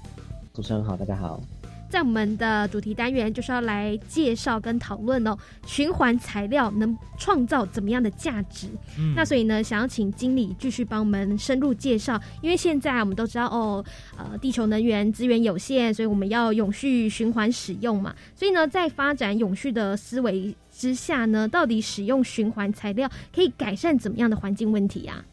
[0.54, 1.42] 主持人好，大家好。
[1.90, 8.68] 在我们的主题单元，就是要来介绍跟讨论哦，循环材料能创造怎么样的价值？
[9.00, 13.84] 嗯，那所以呢，想要请经理继续帮我们深入介绍，因为现在我们都知道哦，
[14.16, 18.14] 呃，地球能源资源有限，所以我们要永续循环使用嘛。
[18.36, 25.26] 所以呢，在发展永续的思维之下呢，到底使用循环材料可以改善怎么样的环境问题啊？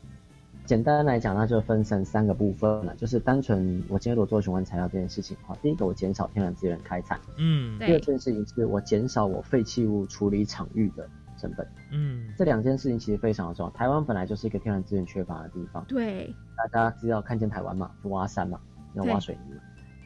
[0.65, 13.71] 简单来讲，那就分成三个部分了，就是单纯我今天如果做循环材料这件事情，哈，第一个我减少天然资源开采，嗯，第二件事情是我减少我废弃物处理场域的成本，嗯，这两件事情其实非常的重要。
[13.71, 18.59] 台湾本来就是一个天然资源缺乏的地方，对，大家知道看见台湾嘛，挖山嘛，
[18.95, 19.61] 要挖水泥嘛，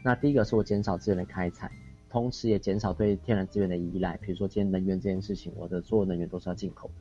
[0.05, 1.73] 那第一个是我减少资源的开采，
[2.11, 6.95] 同时也减少对天然资源的依赖，比如说今天能源这件事情，我的所有能源都是要进口的。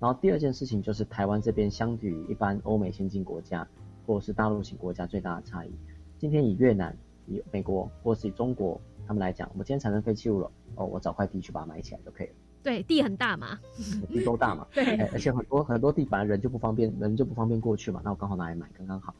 [0.00, 3.66] 然后第二件事情就是台湾这边相比于一般欧美先进国家
[4.06, 5.70] 或者是大陆型国家最大的差异。
[6.18, 12.32] 今天以越南、以美国或是以中国他们来讲，我们今天产生废弃物了，哦，我找块地去把它埋起来就可以了。
[12.62, 13.60] 对，地很大嘛，
[14.08, 14.66] 地都大嘛。
[14.72, 19.14] 对，而且很多很多地本来人就不方便，人就不方便过去嘛，那我刚好拿来买，刚刚好。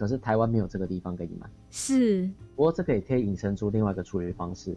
[0.00, 1.46] 可是台湾没有这个地方可以买。
[1.70, 2.26] 是。
[2.56, 4.74] 不过这个也可以引申出另外一个处理方式，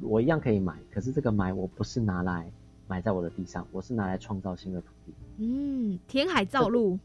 [0.00, 2.50] 我一样可以买，可是这个买我不是拿来。
[2.86, 5.14] 埋在我的地上，我是拿来创造新的土地。
[5.38, 6.98] 嗯，填海造陆。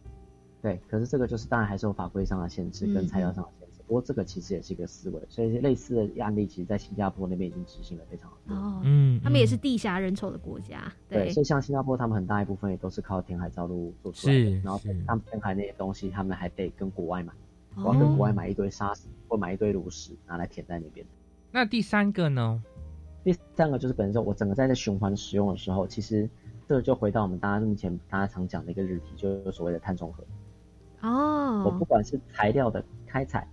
[0.61, 3.81] 对，可是这个就是当然还是有法规上的限制跟材料上的限制。
[3.87, 8.53] 不过这个其实也是一个思维，所以类似的案例其实，在新加坡那边已经执行了非常多。
[8.53, 10.91] 哦，嗯，他们也是地狭人稠的国家。
[11.07, 14.49] 对，所以像新加坡，他们很大一部分也都是靠填海造陆做出来的。
[14.55, 17.31] 然后他们填海那些东西，他们还得跟国外买，
[17.75, 21.05] 我要跟国外买一堆沙石或买一堆炉石拿来填在那边。
[21.51, 22.63] 那第三个呢？
[23.23, 26.29] 第三个就是本身我整个在这循环使用的时候，其实
[26.67, 30.23] 这个就回到我们大家目前大家常讲的一个日题，就是所谓的碳中和。
[31.01, 31.63] 哦。
[31.65, 33.47] 我不管是材料的开采，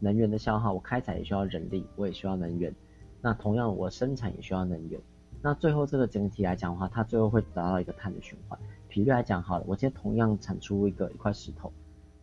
[0.00, 2.74] 能源的消耗，我开采也需要人力，我也需要能源。
[3.20, 5.00] 那同样，我生产也需要能源。
[5.40, 8.58] 那最后这个整体来讲的话，它最后会达到一个碳的循环。
[8.88, 11.72] 比率来讲好了，我今天同样产出一个一块石头，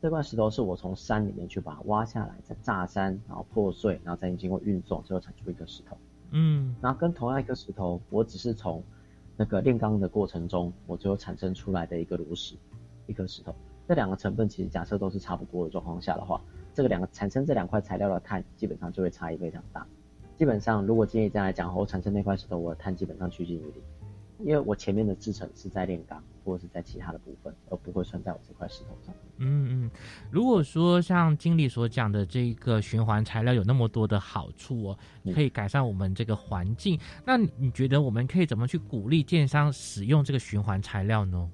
[0.01, 5.97] 这块石头是我从山里面去把它挖下来，再炸山，然后破碎，然后再经过运送，最后产出一个石头。
[6.31, 8.81] 嗯，然后跟同样一个石头，我只是从
[9.35, 12.55] 那个炼钢的过程中，我最后产生出来的一个炉石，
[13.07, 13.53] 一颗石头。
[13.89, 16.39] 这两个成分其实假设都是差不多的状况下的话，
[16.73, 19.85] 这个两个产生这两块材料的碳基本上就会差异非常大。
[20.37, 23.83] 基本上，如果今天这样来讲，我产生那块石头，我的碳基本上趋近于零，
[24.45, 29.13] 因为我前面的制成是在炼钢或者是在其他的部分，而不会算在我这块石头上。
[29.37, 29.91] 嗯嗯，
[30.31, 34.99] 如果说像经理所讲的这个循环材料有那么多的好处哦，
[35.33, 41.49] 可以改善我们这个环境，那你觉得我们可以怎么去鼓励建商使用这个循环材料呢？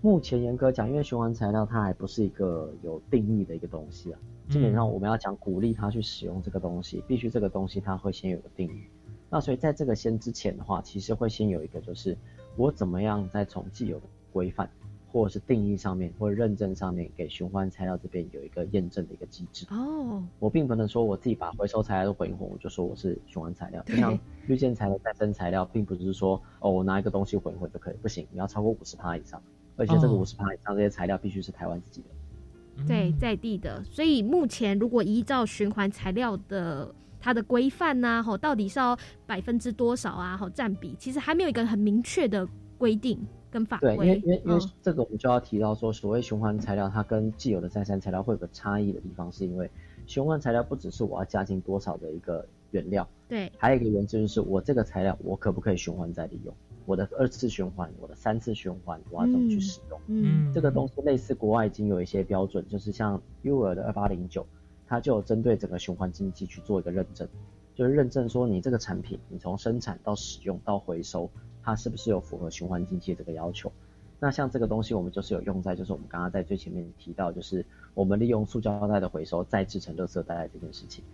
[0.00, 4.18] 目前严格讲，因为循环材料它还不是一个有定义的一个东西啊。
[4.48, 8.82] 基本上我们要讲鼓励他去使用这个东西，必须这个东西它会先有个定义。
[9.28, 12.16] 那所以在这个先之前的话，其实会先有一个，就是
[12.58, 14.68] 我怎么样在从既有的规范
[15.10, 19.64] 或者是定义上面或者认证上面，给循环材料这边有一个验证的一个机制。
[19.70, 23.80] 哦，我并不能说我自己把回收材料都混一混，我就说我是循环材料。
[23.86, 24.18] 就像
[24.48, 29.40] 绿建材的再生材料，并不是说哦我拿一个东西混一混就可以，不行，你要超过五十帕以上，
[29.76, 32.84] 而且这个五十帕以上这些材料必须是台湾自己的。
[32.86, 40.36] 对，在地的，所以目前如果依照循环材料的它的规范呐，吼，到底是要百分之多少啊？
[40.36, 43.18] 吼，占比其实还没有一个很明确的规定
[43.50, 43.96] 跟法规。
[43.96, 49.70] 对，因为因为因为这个我们就要提到说，所谓循环材料，它跟既有的再生材料会有个差异的地方，是因为
[50.06, 56.54] 循环材料不只是我要加进多少的一个原料，对，还有一个原则就是我这个材料我可不可以循环再利用。
[56.86, 60.00] 我的二次循环，我的三次循环，我要怎么去使用？
[60.06, 64.46] 嗯，这个东西类似国外已经有一些标准，就是像 U 尔的二八零九，
[64.88, 67.28] 它就针对整个循环经济去做一个认证，
[67.74, 71.30] 就是认证说你这个产品，你从生产到使用到回收，
[71.62, 73.70] 它是不是有符合循环经济这个要求？
[74.18, 81.04] 那像这个东西，我们就是有用在，就是我们刚刚在最前面提到，就是我们利用塑胶袋的回收再制成垃圾袋这件事情。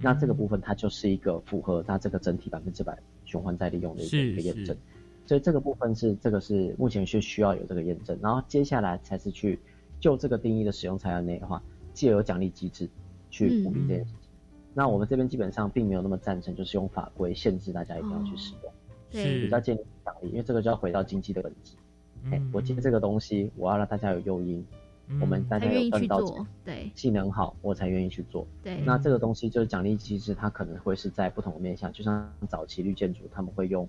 [0.00, 4.76] 那这个部分它就是一个符合它这个整体百分之百循环再利用的一个验证。
[5.24, 9.58] 所以这个部分是这个是目前是需要有这个验证，然后接下来才是去
[9.98, 11.62] 就这个定义的使用材料内的话，
[11.96, 12.86] 既有奖励机制
[13.30, 14.30] 去鼓励这件事情。
[14.74, 18.72] 那我们这边基本上并没有那么赞成，就是用法规限制大家一定要去使用，
[19.10, 21.74] 对，比较建立奖励，因为这个就要回到经济的本质。
[22.30, 24.62] 哎，我借这个东西，我要让大家有诱因，
[25.20, 28.46] 我们大家有赚到钱，对，技能好，我才愿意去做。
[28.62, 33.88] 对，那这个东西就是奖励机制，它可能会是在不同的面向，就像早期绿建筑他们会用。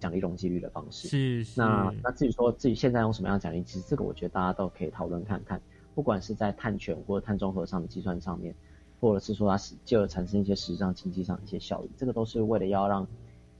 [0.00, 5.62] 奖励容积率的方式是，那那至于说自己现在用什么样的奖励，机制这个我觉得大家都可以讨论看看，
[5.94, 8.54] 不管是在碳权或者碳中和上的计算上面，
[9.00, 13.06] 或者是说它是就而产生一些实质上经济上的一些效益，这个都是为了要让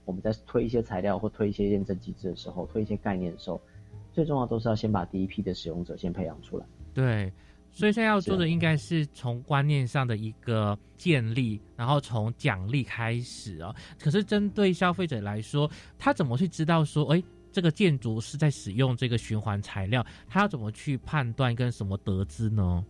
[0.05, 3.61] 我们在推一些材料或推一些验证机制的时候，推一些概念的时候，
[4.11, 6.65] 最重要都是要先把第一批的使用者先培养出来。
[6.93, 7.31] 对。
[7.75, 13.73] 所以现在要做的应该是从观念上的一个建立，然后从奖励开始哦。
[13.99, 15.67] 可是针对消费者来说，
[15.97, 20.05] 他怎么去知道说，哎，这个建筑是在使用这个循环材料？
[20.27, 22.83] 他要怎么去判断跟什么得知呢？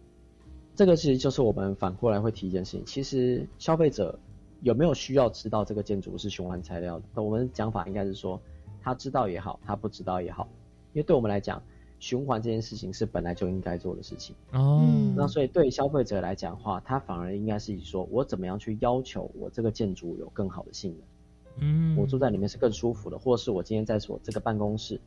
[0.73, 4.17] 这个其实就是我们反过来会提一件事情：，其实消费者
[4.62, 7.21] 有没有需要知道这个建筑是循环材料的？
[7.21, 8.41] 我们讲法应该是说，
[8.82, 10.47] 他知道也好，他不知道也好，
[10.93, 11.62] 因为对我们来讲。
[11.99, 21.08] 循环这件事情是本来就应该做的事情哦，那所以对消费者来讲的话，他反而应该是以说我怎么样去要求我这个建筑有更好的性能，
[21.57, 24.99] 嗯，我住在里面是更舒服的，或是我今天在我这个办公室，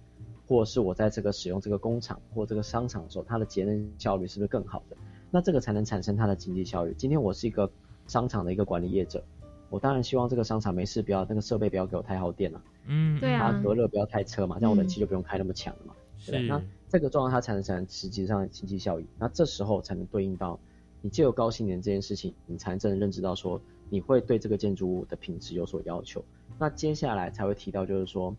[0.46, 4.96] 或是我在这个使用这个工厂或这个商场的时候，它的节能效率是不是更好的？
[5.30, 6.94] 那这个才能产生它的经济效益。
[6.96, 7.70] 今天我是一个
[8.06, 9.24] 商场的一个管理业者，
[9.70, 15.94] 我当然希望这个商场没事不要那个设备不要给我太耗电了，嗯，对啊，隔热不要太车嘛，这样我冷气就不用开那么强了嘛，
[16.26, 16.62] 对那。
[16.88, 20.56] 这个状况它才能产生实际上的经济效益，那这时候才能对应到
[21.02, 26.24] 你借由高性能这件事情，你才能真的认知到说你会对这个建筑物的品质有所要求。
[26.58, 28.34] 那接下来才会提到就是说，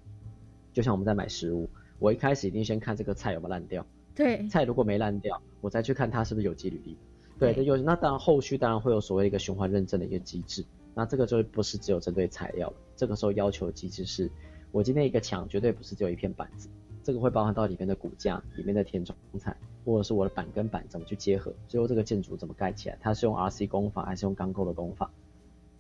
[0.74, 6.98] 就像我们在买食物，我一开始一定先看这个菜有没有烂掉，对，菜如果没烂掉，我再去看它是不是有机履历，
[7.40, 14.30] 对，那有那当然后续当然会有所谓一个循环认证的一个机制，那这个就不是只有针对材料了，这个时候要求机制是，
[14.72, 16.70] 我今天一个墙绝对不是只有一片板子。
[17.04, 25.10] 这个会包含到里面的骨架、里面的填充材，或者是我的板跟板怎么去结合，最后这个建筑怎么盖起来，它是用 RC 工法还是用钢构的工法？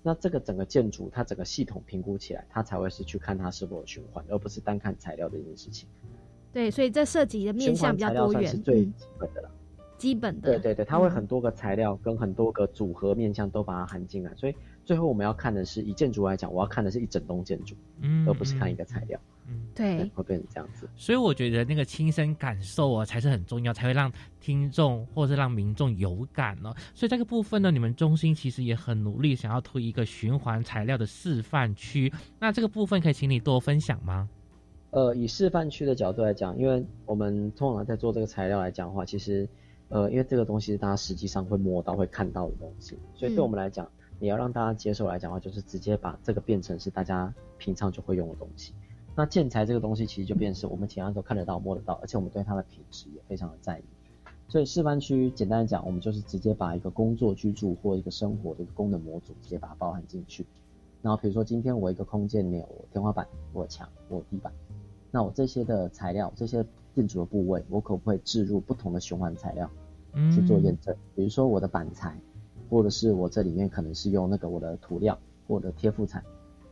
[0.08, 5.89] 那这个整个建筑它整个系统评估起来，它才会是去看它是否有循环，而不是单看材料的一件事情。
[6.53, 9.51] 对，所以这涉及的面向比较多元，是最基本的了。
[9.97, 10.51] 基本的。
[10.51, 14.55] 对对对，它会很多个材料跟很多个组合面向都把它含进来，所以
[14.86, 19.20] 最后我们要看的是以建筑来讲，我要看的是一整栋建筑，嗯，而不是看一个材料。
[19.20, 19.36] 嗯，
[19.74, 20.89] 对，会变成这样子。
[20.95, 26.74] 所以我觉得那个亲身感受啊，才是很重要，才会让听众或者是让民众有感哦。
[26.93, 32.12] 所以这个部分呢，你们中心其实也很努力，想要推一个循环材料的示范区。
[32.39, 34.28] 那这个部分可以请你多分享吗？
[34.91, 39.48] 呃，以示范区的角度来讲，因为我们通常在做这个材料来讲的话，其实，
[39.89, 43.88] 呃，因为这个东西是大家实际上会摸到、会看到的东西，所以对我们来讲，
[44.18, 48.74] 你要让大家接受来讲的话，就是直接把这个变成是大家平常就会用的东西。
[49.18, 53.84] 那建材这个东西其实就变成是我们平常都看得到、摸得到，而且我们对它的品质也非常的在意。
[54.47, 60.45] 所以示范区简单的讲，我们就是直接把一个工作、居住或一个生活的一个功能模组直接把它包含进去。
[61.01, 64.53] 然后比如说今天我一个空间里面有天花板、我墙、我地板，
[65.09, 66.63] 那我这些的材料、这些
[66.93, 69.68] 建筑的部位，我可不可以置入不同的循环材料
[70.32, 70.95] 去做验证？
[71.15, 72.15] 比如说我的板材，
[72.70, 76.24] 或者是我这里面可能是用那个我的涂料或者贴附材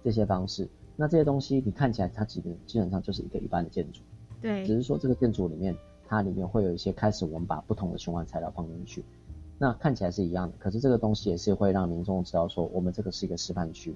[0.04, 0.70] 这些方式。
[0.96, 4.02] 那这些东西你看起来它基本基本上就是一个一般的建筑，
[4.42, 5.76] 对，只是说这个建筑里面
[6.08, 9.04] 它里面会有一些开始我们把不同的循环材料放进去，
[9.58, 13.96] 那看起来是一样的，可是这个东西也是会让民众知道说我们这个是一个示范区，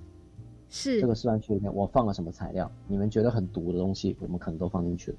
[0.70, 5.18] 是这个示范区里面我放了什么材料，你们觉得很毒的东西我们可能都放进去了，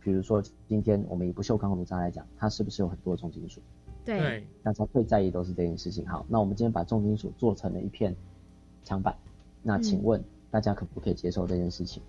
[0.00, 3.60] 比如说今天我们以不锈钢炉渣来讲，它是不是有很多重金属？
[4.04, 6.06] 对，大家最在意都是这件事情。
[6.08, 8.16] 好，那我们今天把重金属做成了一片
[8.82, 9.14] 墙板，
[9.62, 10.20] 那请问？
[10.50, 12.02] 大家可不可以接受这件事情？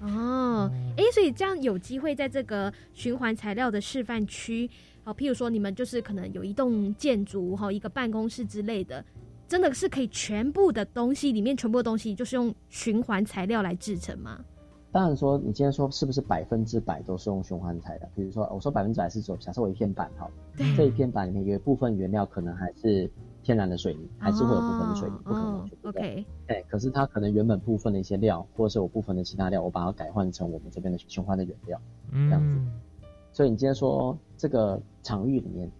[0.00, 4.70] 哦，哎，所以这样有机会在这个循环材料的示范区，
[5.02, 9.04] 好，譬如说你们就是可能有一栋建筑哈，一个办公室之类的，
[9.48, 14.38] 真的是可以全部的东西里面全部的东西就是用循环材料来制成吗？
[14.92, 18.08] 当然说，你今天说是不是百分之百都是用循环材料？
[18.14, 20.30] 比如说，我说百分之百是说，假设我一片板哈，
[20.76, 23.10] 这一片板里面有一部分原料可能还是。
[23.48, 25.88] 天然的水泥还是会有部分的水泥，不可能全部。
[25.88, 31.80] OK，哎，可是它可能原本部分的一些料，或者是我部分的其他料，我把它改换成我们这边的循环的原料，
[32.12, 32.60] 这样子。
[33.32, 35.70] 所以你今天说这个场域里面，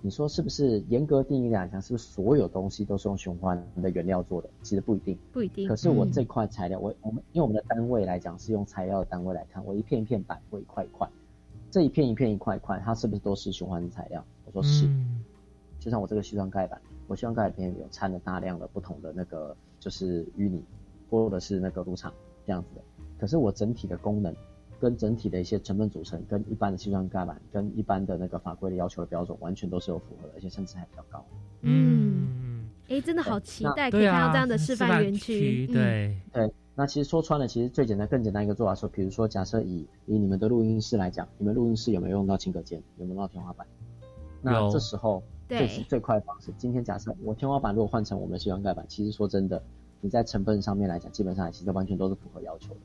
[0.00, 4.48] 你说是不是严格定义来讲，是不是所有东西都是用循环的原料做的？
[4.62, 5.68] 其实不一定，不一定。
[5.68, 11.06] 可是我这块材料，我我们因为我们的单位来讲是用材料的单位来看，我一片一片板我一块一块，
[11.70, 14.24] 这一片一片一块一块，它是不是都是循环材料？
[14.46, 14.88] 我说是。
[15.78, 16.80] 就像我这个西装盖板。
[17.10, 20.62] 我希望盖里面有掺了大量的不同的那个，就是淤泥，
[21.10, 22.14] 或者是那个乳厂
[22.46, 22.80] 这样子的。
[23.18, 24.32] 可是我整体的功能，
[24.78, 31.24] 跟整体的一些成分组成，跟一般的西装盖板，跟一般的那个法规的要求的标准，完全都是有符合的，而且甚至还比较高。
[31.62, 35.66] 嗯，哎，真的好期待可以看到这样的示范园区。
[35.66, 42.80] 对对，那其实说穿了，其实最简单、更简单一个做法说，比如说假设以以你们的录音室来讲，你们录音室有没有用到轻隔间？
[42.98, 43.66] 有没有用到天花板？
[44.40, 45.20] 那这时候。
[45.58, 46.52] 最最快的方式。
[46.56, 49.62] 今天假设我天花板如果换成我们的吸管盖板，其实说真的，
[50.00, 52.80] 你在成本上面来讲，基本上其实完全都是符合要求的。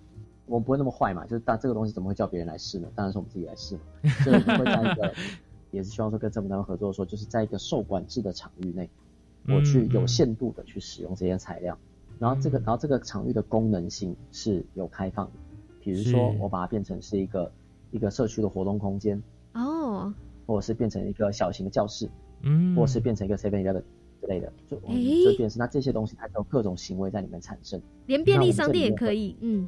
[0.47, 2.88] 我们不会那么坏嘛，就是但这个东西怎么会叫别人来试呢？
[2.93, 3.82] 当然是我们自己来试嘛。
[4.24, 5.13] 所以我们会在一个，
[5.72, 8.89] 也是希望说跟政府单位合作，说就是在一个受管制的场域内，
[9.47, 11.78] 我去有限度的去使用这些材料，
[12.20, 15.34] 然后这个然后这个场域的功能性是有开放的，
[15.82, 17.51] 比如说我把它变成是一个
[17.89, 19.22] 一个社区的活动空间
[19.53, 20.13] 哦，
[20.45, 22.07] 或者是变成一个小型的教室。
[22.42, 23.82] 嗯，或是变成一个 seven eleven
[24.22, 29.68] 之类的，就就变成那这些东西，它有各种行为在里面产生，连便利商店也可以，嗯，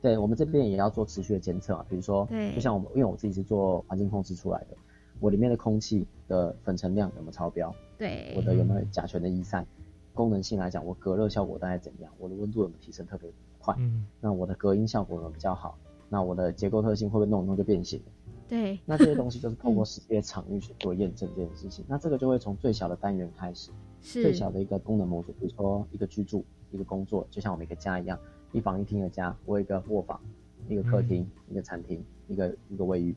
[0.00, 4.76] 对，我们这边也要做持续的监测啊，比如说，对，就像我们，因为我自己是做环境控制出来的，
[5.20, 7.74] 我里面的空气的粉尘量有没有超标？
[7.98, 9.66] 对，我的有没有甲醛的逸散？
[10.12, 12.12] 功能性来讲，我隔热效果大概怎样？
[12.18, 13.28] 我的温度有没有提升特别
[13.58, 13.74] 快？
[13.78, 15.76] 嗯，那我的隔音效果有没有比较好？
[16.08, 18.00] 那我的结构特性会不会弄一弄就变形？
[18.48, 21.84] 对，那这些东西就是透过实际的场域去做验证这件事情。
[21.88, 23.70] 那这个就会从最小的单元开始，
[24.00, 28.18] 最小的一个功能模组，比如说一个居住、一个工作，就像我们一个家一样，
[28.52, 30.20] 一房一厅的家，我一个卧房、
[30.68, 33.16] 一个客厅、一个餐厅、一个一个卫浴，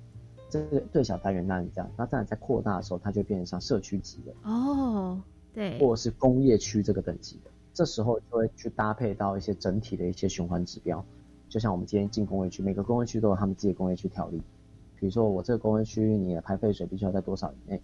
[0.49, 5.21] 这个最小单元那你这样，那这样在扩大的时候，它就变成像社区级的哦，
[5.53, 11.03] 对，或者是工业区这个等级的，这时候就会去搭配到一些整体的一些循环指标，
[11.49, 14.41] 就像我们今天进工业区，每个工业区都有他们自己的工业区条例。
[14.99, 17.81] 比如说我这个工业区你的排废水必须要在多少以内，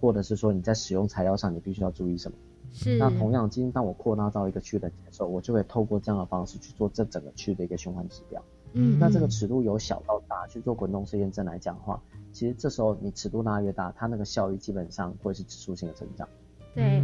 [0.00, 2.36] 或者是说你在使用材料上你必须要注意什么？
[2.72, 2.96] 是。
[2.98, 8.42] 那同样，今天当我扩大到一个区的时候，我就会透过这样的方式去做这整个区的一个循环指标。
[8.72, 8.98] 嗯。
[8.98, 12.02] 那这个尺度由小到大去做滚动式验证来讲的话，
[12.32, 16.28] 其实这时候你尺度拉越大，它那个效益基本上会是指数性的增长。
[16.74, 17.02] 对。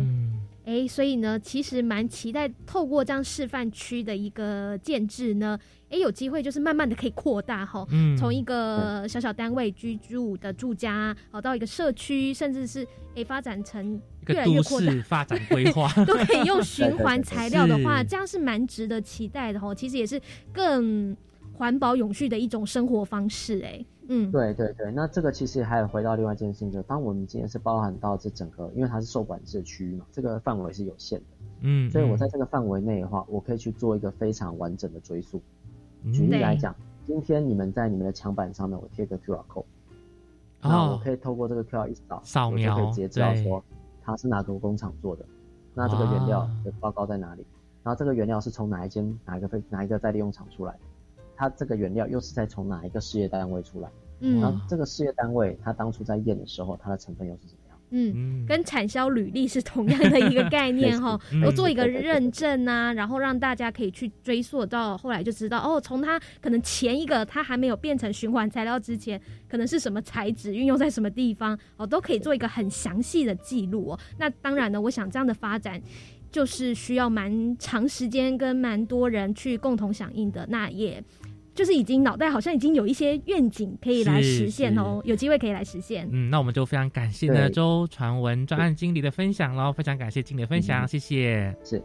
[0.64, 5.58] 哎，所以呢，其实蛮期待透过这样示范区的一个建制呢，
[5.88, 7.86] 哎，有机会就是慢慢的可以扩大哈，
[8.18, 12.86] 从一个小小单位居住的住家，哦，到一个社区，甚至是
[13.16, 19.74] 哎发展成越来越扩大发展规划， 都可以用循环材料的话， 这样是蛮值得期待的哈。
[19.74, 20.20] 其实也是
[20.52, 21.16] 更
[21.54, 23.84] 环保永续的一种生活方式，哎。
[24.12, 31.24] 嗯，对对对，那这个其实还有回到另外一件事情，就当我们今天是包含到这整个，因为它是受管制的区域嘛，这个范围是有限的，
[31.60, 35.40] 嗯，所以我在这个范围内的话，我可以去做一个非常完整的追溯。
[36.12, 36.74] 举例来讲，
[37.06, 39.64] 今天你们在你们的墙板上面，我贴个 QR code，
[40.60, 43.62] 那我可以透过这个 QR 一扫，扫描就可以直接知道说
[44.02, 45.24] 它是哪个工厂做的，
[45.72, 47.46] 那这个原料的报告在哪里，
[47.84, 50.74] 然后这个原料是从哪一间哪一个非哪一个再利用厂出来。
[51.36, 53.88] 它这个原料又是在从哪一个事业单位出来？
[54.20, 57.76] 嗯，那这个事业单位它当初在验的时候，它的成分又是怎么样？
[57.92, 61.18] 嗯，跟产销履历是同样的一个概念哈。
[61.44, 74.00] 我做一个认证啊，然后让大家可以去追溯到后来就知道哦，从它可能前一个它还没有变成循环材料之前，可能是什么材质运用在什么地方哦，都可以做一个很详细的记录哦。
[74.18, 75.82] 那当然呢，我想这样的发展
[76.30, 80.46] 就是需要蛮长时间跟蛮多人去共同响应的。
[80.48, 81.02] 那也。
[81.60, 86.08] 就是已经脑袋好像已经有一些愿景可以来实现哦，有机会可以来实现。
[86.10, 91.54] 嗯，那我们就非常感谢呢周传文专案经理的分享喽，非常感谢经理的分享，谢谢。
[91.62, 91.82] 是。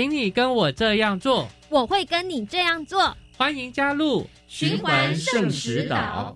[0.00, 3.14] 请你跟我这样做，我会跟你这样做。
[3.36, 6.34] 欢迎加入循环圣石岛。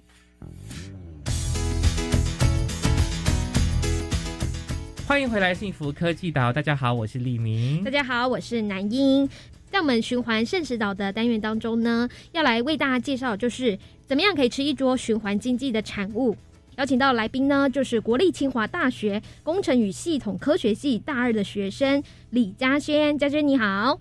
[5.06, 7.82] 欢迎回来幸福科技岛，大家好，我是李明。
[7.82, 9.26] 大家好，我是南英。
[9.70, 16.36] 在我们循环圣石岛的单元当中呢，要来为大家介绍，就是怎么样可以吃一桌循环经济的产物。
[16.76, 23.16] 邀请到来宾呢，就是国立清华大学工程与系统科学系大二的学生李嘉轩。
[23.16, 23.94] 嘉轩你好，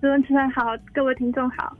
[0.00, 0.62] 主持人好，
[0.92, 1.76] 各位听众好。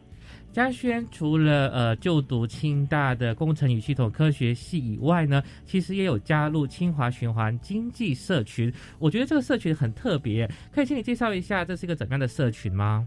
[0.53, 8.73] 嘉轩除了呃就读清大的工程与系统科学系以外呢，其实也有加入清华循环经济社群。
[8.99, 13.07] 我觉得这个社群很特别，可以请你介绍一下这是一个怎么样的社群吗？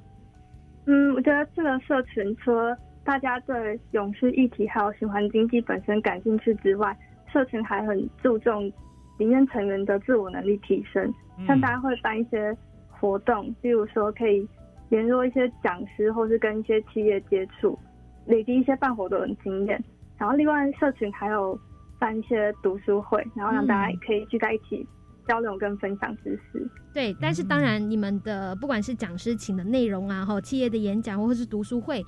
[0.86, 6.96] 嗯，我觉得这个社群除了大家对永续议题还有循环经济本身感兴趣之外，
[7.32, 8.72] 社群还很注重
[9.18, 11.14] 里面成员的自我能力提升，
[11.48, 12.56] 像大家会办一些
[12.90, 14.48] 活动，例如说可以
[14.90, 17.78] 联络一些讲师，或是跟一些企业接触，
[18.26, 19.84] 累积一些办活动的经验。
[20.18, 21.60] 然后另外社群还有
[22.00, 24.86] 办一些读书会，然后让大家可以聚在一起
[25.28, 26.70] 交流跟分享知识。
[26.94, 32.04] 对，但是当然你们的不管是讲师请的内容啊，哈企业的演讲，或者是读书会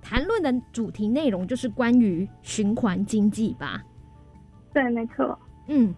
[0.00, 3.82] 谈论的主题内容，就是关于循环经济吧。
[4.78, 5.36] 对，没错。
[5.66, 5.92] 嗯，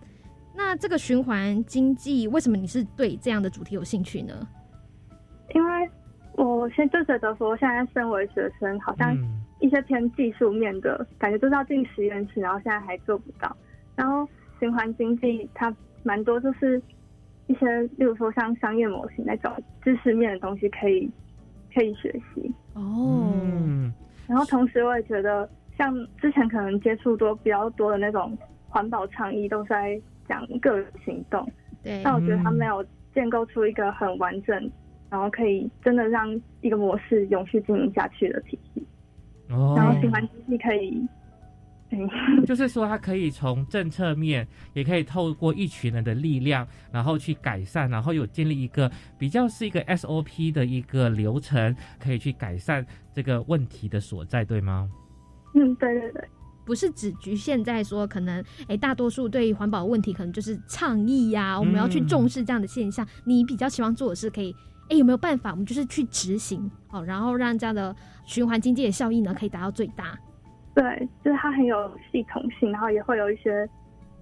[0.57, 4.33] 那这个循环经济，为什么你是对这样的主题有兴趣呢？
[5.55, 5.91] 因为
[6.33, 9.15] 我现就觉得说，现在身为学生，好像
[9.61, 13.55] 一些偏技术面的感觉，都是要进实验室，然后现在还做不到。
[13.97, 14.27] 然后
[14.59, 15.71] 循环经济它
[16.03, 16.81] 蛮多，就是
[17.49, 19.53] 一些，例如说像商业模型那种
[19.85, 21.11] 知识面的东西，可以
[21.75, 22.51] 可以学习。
[22.73, 23.35] 哦。
[24.27, 28.35] 然后同时，我也觉得，像之前可能接触多比较多的那种。
[28.71, 31.47] 环保倡议都是在讲个人行动，
[31.83, 32.01] 对。
[32.03, 34.71] 但我觉得他没有建构出一个很完整，
[35.11, 38.87] 然后可以真的让一个模式永续经营下去的体系。
[39.51, 39.75] 哦。
[39.77, 41.05] 然后循环经济可以，
[42.47, 54.89] 就是说它可以从政策面，也可以透过一群人的力量，然后去改善，然后有建立一个比较是一个 SOP 的一个流程，可以去改善这个问题的所在，对吗？
[55.55, 56.23] 嗯，对对对。
[56.65, 63.07] 不是只局限在说，可能哎，大多数对环保问题可能就是倡议呀，我们要去重视这样的现象。
[63.25, 64.55] 你比较希望做的是可以，
[64.89, 65.51] 哎，有没有办法？
[65.51, 67.95] 我们就是去执行，好，然后让这样的
[68.25, 70.19] 循环经济的效益呢，可以达到最大。
[70.75, 73.69] 对，就是它很有系统性，然后也会有一些。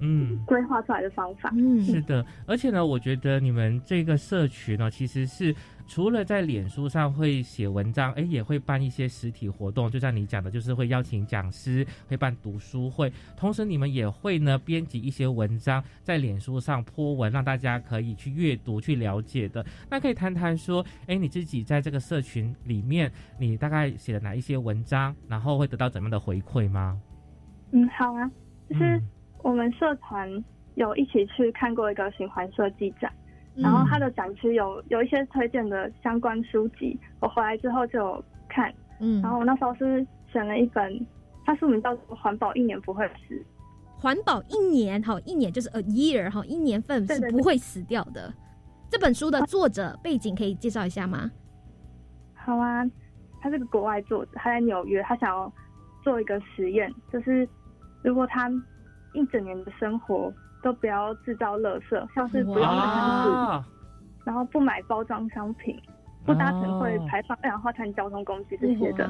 [0.00, 5.54] 嗯，规划出来的方法，嗯，是的，而且呢，我觉得你们这个社群呢，其实是
[5.88, 19.66] 除了在脸书上会写文章，哎，也会办一些实体活动，就像你讲的，就是会邀请讲师，会办读书会，同时你们也会呢编辑一些文章在脸书上泼文，让大家可以去阅读、去了解的。
[19.90, 27.00] 那可以谈谈说，哎，你自己在这个社群里面，你大概写了哪一些文章，然后会得到怎么样的回馈吗？
[27.72, 28.30] 嗯，好啊，
[28.68, 29.02] 就是。
[29.42, 30.28] 我们社团
[30.74, 33.12] 有一起去看过一个循环设计展，
[33.54, 41.06] 然后它的展区有有一些推荐的相关书籍，我回来之后就有看，嗯，然后我那时候是选了一本，
[41.44, 43.34] 它书名叫做《环保一年不会死》，
[44.00, 48.32] 环保一年哈，一年就是 a year 哈，一年份是不会死掉的。
[48.90, 51.30] 这本书的作者背景可以介绍一下吗？
[52.34, 52.82] 好啊，
[53.40, 55.52] 他是个国外作者，他在纽约，他想要
[56.02, 57.46] 做一个实验，就是
[58.02, 58.50] 如果他
[59.18, 63.68] 一整年的生活都不要制造垃圾，像是不用餐具，
[64.24, 65.78] 然后不买包装商品，
[66.24, 69.08] 不搭乘会排放二氧化碳交通工具这些的。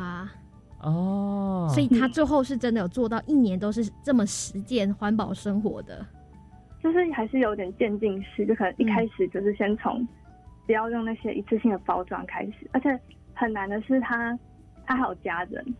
[0.80, 6.06] 哦，所以他最后是真的有做到一年都是这么实践环保生活的。
[6.80, 10.06] 就是还是有点渐进式，就可能一开始就是先从
[10.66, 12.96] 不要用那些一次性的包装开始，而且
[13.34, 14.38] 很难的是他
[14.86, 15.74] 他还有家人，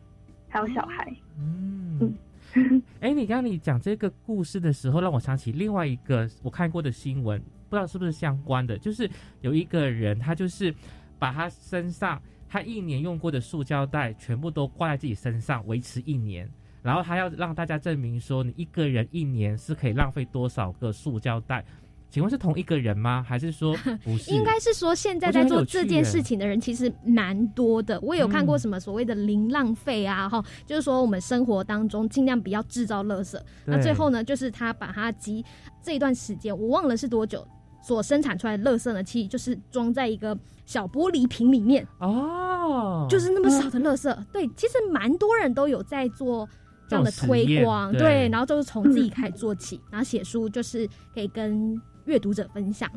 [0.49, 1.07] 还有小孩。
[1.39, 2.13] 嗯，
[3.01, 9.09] 哎，你刚刚你讲这个故事的时候，让我想起另外一个我看过的新闻，不知道是不是相关的，就是
[9.41, 10.75] 有一个人他就是
[11.19, 16.49] 把他身上他一年用过的塑胶袋全部都挂在自己身上，维持一年。
[16.81, 21.65] 然后他要让大家证明说，你一个人一年是可以浪费多少个塑胶袋？
[22.11, 23.25] 请问是同一个人吗？
[23.27, 24.31] 还是说 不是？
[24.33, 28.01] 应该是说现在在做这件事情的人其实蛮多的。
[28.01, 33.39] 我有看过什么所谓的零浪费啊，哈，就是说我们生活当中尽量不要制造垃圾。
[33.67, 35.45] 那最后呢，就是他把他集
[35.83, 37.47] 这一段时间，我忘了是多久
[37.83, 39.05] 所生产出来的垃圾呢？
[39.05, 44.17] 其实就是装在一个小玻璃瓶里面哦，就是那么少的垃圾。
[44.33, 46.49] 对，其实蛮多人都有在做。
[46.91, 51.79] 这样的推广，对，然后就是从自己开始做起，然后写书就是可以跟
[52.09, 52.91] 阅读者分享。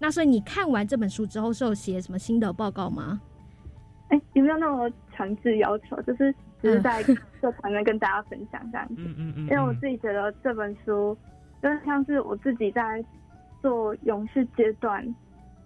[0.00, 3.20] 那所以你看完这本书之后，是有写什么新的报告吗？
[4.08, 6.00] 哎，有没有那么强制要求？
[6.02, 7.02] 就是只是在
[7.40, 8.94] 社团内跟大家分享这样子。
[8.96, 9.40] 嗯嗯嗯。
[9.42, 11.16] 因为我自己觉得这本书，
[11.62, 13.04] 就是像是我自己在
[13.62, 15.06] 做勇士阶段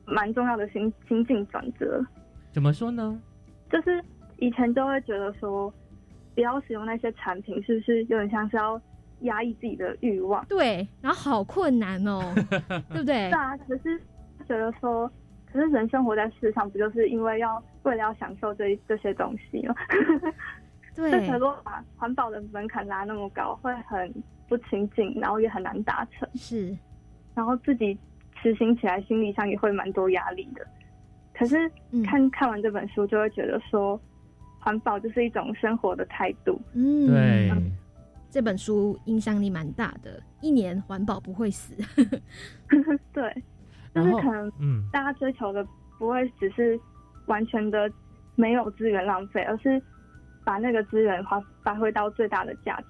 [0.04, 2.04] 蛮重要的心心境转折。
[2.52, 3.18] 怎么说呢？
[3.70, 4.04] 就是
[4.38, 5.72] 以前都会觉得说。
[6.34, 8.80] 不要使用那些产品，是不是有点像是要
[9.22, 10.44] 压抑自己的欲望？
[10.46, 12.22] 对，然后好困难哦，
[12.90, 13.28] 对不对？
[13.30, 13.98] 是啊，可是
[14.46, 15.10] 觉得说，
[15.52, 19.74] 可是人生活在世上，不就是因为要为了要享受这这些东西吗？
[20.94, 24.12] 对， 就如果把环保的门槛拉那么高，会很
[24.48, 26.28] 不亲近，然后也很难达成。
[26.34, 26.76] 是，
[27.34, 27.96] 然后自己
[28.42, 30.66] 实行起来，心理上也会蛮多压力的。
[31.34, 31.70] 可是
[32.04, 34.00] 看看完这本书，就会觉得说。
[34.64, 36.56] 环保就是一种生活的态度。
[36.72, 37.50] 嗯，对，
[38.32, 40.18] 这本书影响力蛮大的。
[40.40, 41.74] 一年环保不会死。
[43.12, 43.44] 对，
[43.94, 45.62] 就是可能，嗯，大家追求的
[45.98, 46.80] 不会只是
[47.26, 47.92] 完全的
[48.34, 49.80] 没有资源浪费，而是
[50.44, 52.86] 把那个资源发发挥到最大的价值。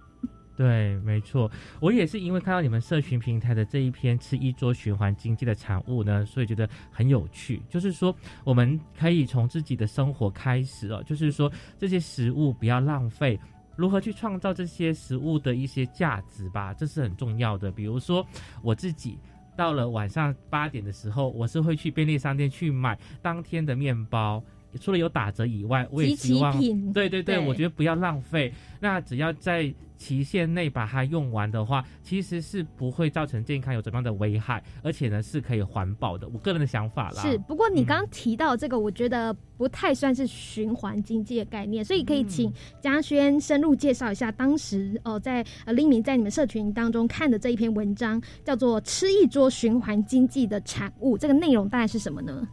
[0.55, 7.61] 对，没错，我也是因为看到你们社群平台的这一篇吃一桌循环经济的产物呢，所以觉得很有趣。
[7.69, 8.15] 就是说，
[8.45, 13.41] 我们可以从自己的生活开始哦，就是说这些食物不要浪费，
[13.77, 17.71] 如何去创造这些食物的一些价值吧，这是很重要的。
[17.71, 18.27] 比如说，
[18.63, 19.19] 我自己
[19.57, 24.43] 到了晚上八点的时候，我是会去便利商店去买当天的面包。
[24.81, 26.59] 除了有打折以外，我也希望，
[26.93, 28.53] 对对对，我觉得不要浪费。
[28.81, 36.29] 那只要在期限内把它用完的话，其实是不会造成健康有怎么样的危害，而且呢是可以环保的。
[36.29, 37.23] 我个人的想法啦。
[37.23, 52.45] 是，不过你刚刚提到这个，我觉得不太算是循环经济的概念，所以可以请嘉轩深入介绍一下当时哦，在呃黎明在你们社群当中看的这一篇文章，叫做《吃一桌循环经济的产物》，这个内容大概是什么呢？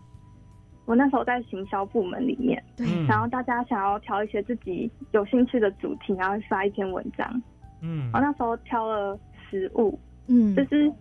[0.90, 7.44] 我那时候在行销部门里面，对，然后大家想要挑一些自己有兴趣的主题，然后发一篇文章，
[7.84, 9.16] 嗯，我那时候挑了
[9.48, 10.92] 食物，嗯，就是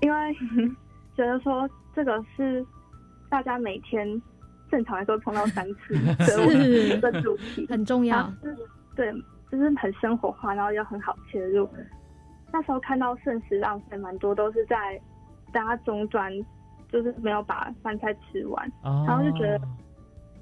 [0.00, 0.34] 因为
[1.14, 2.64] 觉得说这个是
[3.28, 4.08] 大家每天
[4.70, 8.32] 正常来说碰到三次， 是 的主题很重要，
[8.96, 9.12] 对，
[9.52, 11.68] 就是很生活化，然后又很好切入。
[12.50, 14.98] 那时候看到剩食浪费蛮多，都是在
[15.52, 16.32] 大家中专。
[16.94, 19.60] 就是没有把饭菜吃完，然后就觉得，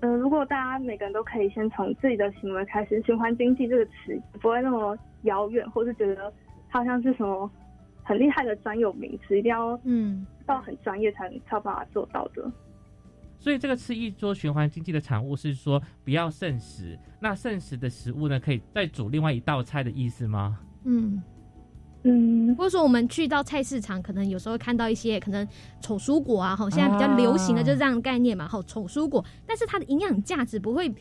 [0.01, 6.31] 嗯，如果大家每个人都可以先从自己的行为开始，循环经济这个词不会那么遥远，或是觉得
[6.69, 7.51] 好像是什么
[8.03, 12.53] 很厉害的专有名词，一定要嗯到很专业才能才有办法做到的。
[13.39, 20.61] 所以这个吃一桌循环经济的产物是说不要剩食，那剩食的食物呢，可以再煮另外一道菜的意思吗？
[20.85, 21.23] 嗯。
[22.05, 25.47] 嗯，或者说我们去到菜市场，可能有时候看到一些可能
[25.81, 30.93] 丑蔬果啊，哈，现在比较流行的就是这样的概念嘛，哈，丑蔬果，但是它的营养价值不会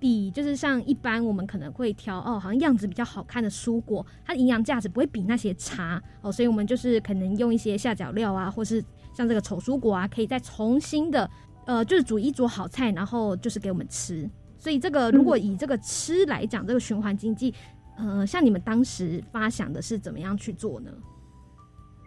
[0.00, 8.82] 比就是像一般我们可能会挑哦，好像样子比较好看的蔬果，它的营养价值不会比那些差哦，所以我们就是可能用一些下脚料啊，或是
[9.12, 11.30] 像这个丑蔬果啊，可以再重新的
[11.66, 14.28] 呃，就是煮一桌好菜，然后就是给我们吃。
[14.58, 17.54] 所以这个如果以这个吃来讲，这个循环经济，
[17.98, 20.90] 呃，像你们当时发想的是怎么样去做呢？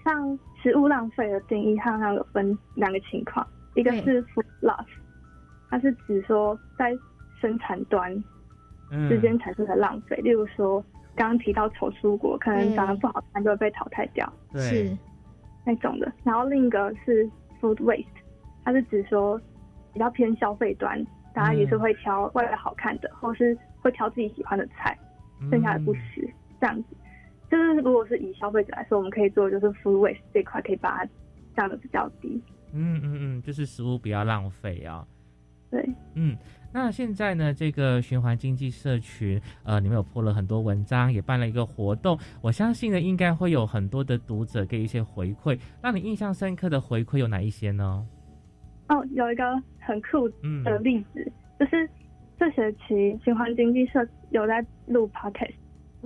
[0.03, 4.85] 像食物浪费的定义，它那个分两个情况，一个是 food loss，
[5.69, 6.97] 它是指说在
[7.39, 8.11] 生产端
[9.09, 10.81] 之间产生的浪费，例如说
[11.13, 14.97] 刚刚提到丑蔬果，可能长得不好看就会被淘汰掉，是。
[15.63, 16.11] 那种的。
[16.23, 17.29] 然后另一个是
[17.59, 18.05] food waste，
[18.63, 19.39] 它是指说
[19.93, 24.97] 比较偏消费端，大家也是会挑外表好看的，或是会挑自己喜欢的菜，
[25.49, 26.29] 剩下的不吃，
[26.59, 26.95] 这样子。
[27.49, 31.11] 就是如果是以消费者来说，我们可以做的就是 food waste 这块可以把它
[31.55, 32.41] 降的比较低。
[32.73, 35.05] 嗯嗯嗯，就是食物不要浪费啊。
[35.69, 36.37] 对，嗯，
[36.73, 45.57] 那现在呢，这个循环经济社群，呃，你们有破了很多文章，也办了一个活动，我相信呢，应该会有很多的读者给一些回馈。
[45.81, 48.05] 让你印象深刻的回馈有哪一些呢？
[48.89, 49.43] 哦，有一个
[49.79, 50.27] 很酷
[50.63, 51.89] 的例子，就是
[52.41, 55.53] 这学期循环经济社有在录 podcast。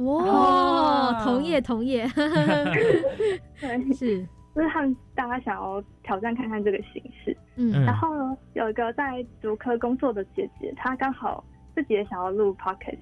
[0.04, 2.06] 哇，同业同业，
[3.62, 4.22] 对，是，
[4.54, 11.42] 就是他们大家想要挑战看看这个形式，嗯，然后呢，有一个在竹科工作的姐姐，她刚好
[11.74, 13.00] 自己也想要录 podcast，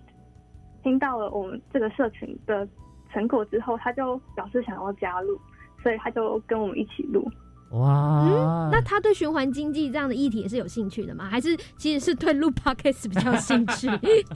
[0.84, 2.68] 听到了我们这个社群的
[3.12, 5.36] 成果之后，她就表示想要加入，
[5.82, 7.28] 所以她就跟我们一起录。
[7.74, 11.26] 哇，那他对循环经济这样的议题也是有兴趣的吗？
[11.30, 13.88] 还是其实是对录 podcast 比较兴趣？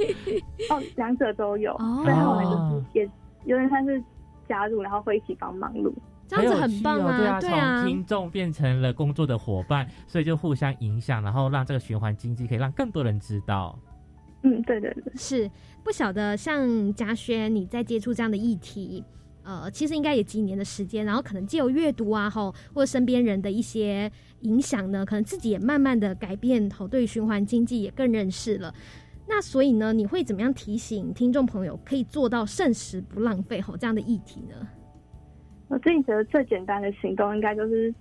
[0.70, 1.72] 哦，两者都有。
[1.74, 3.12] 哦，最后就是也
[3.46, 4.04] 有点像是
[4.50, 5.94] 加入，然后会一起帮忙录，
[6.28, 7.40] 这样子很棒啊！
[7.40, 13.78] 对啊，从听众变成了工作的伙伴，所以就互相影响，然后让这个循环经济可以让更多人知道。
[14.42, 15.50] 嗯，对对对，是
[15.84, 19.04] 不晓得像嘉轩你在接触这样的议题。
[19.48, 28.74] 呃，其实应该也几年的时间，然后可能借由阅读啊，吼，或者身边人的一些影响呢，可能自己也慢慢的改变，吼，对循环经济也更认识了。
[29.26, 34.68] 那所以呢，你会怎么样提醒听众朋友可以做到剩食不浪费，吼这样的议题呢？
[35.70, 37.96] 我自己觉得最简单的行动，应该就是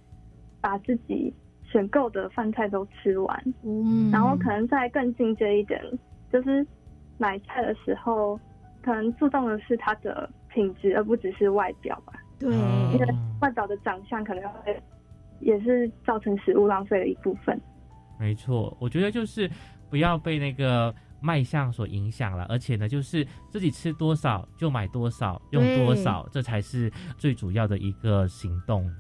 [0.61, 1.33] 把自己
[1.63, 5.81] 选购的饭菜都吃完，嗯，然后可能再更进阶一点，
[6.33, 6.67] 就是
[7.19, 8.37] 买菜的时候，
[8.83, 10.29] 可能注重的是它的。
[10.57, 12.15] 品质，而不只是外表吧。
[12.39, 13.07] 对，因为
[13.43, 14.83] 外表的长相可能会
[15.41, 17.61] 也是造成食物浪费的一部分。
[18.19, 19.49] 没错，我觉得就是
[19.91, 28.91] 不要被那个卖相所影响了，而且呢，就是自己吃多少就买多少，用多少，这才是最主要的一个行动。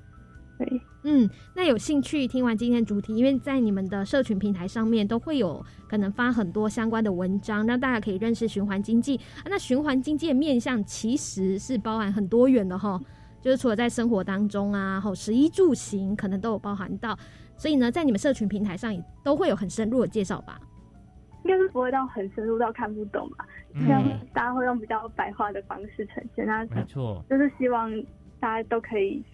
[0.58, 0.80] 对。
[1.08, 9.20] 嗯，那有兴趣听完今天主题，因为在你们的社群平台上面都会有可能发很多相关的文章，让大家可以认识循环经济。
[9.44, 13.00] 那循环经济的面向其实是包含很多元的哈，
[13.40, 17.16] 就是除了在生活当中啊，吼食衣住行可能都有包含到。
[17.56, 20.60] 所以呢，在你们社群平台上也都会有很深入的介绍吧？
[21.44, 23.46] 应该是不会到很深入到看不懂吧？
[23.74, 24.02] 这样
[24.34, 26.44] 大家会用比较白话的方式呈现。
[26.44, 27.88] 那没错，就是希望
[28.40, 29.24] 大家都可以。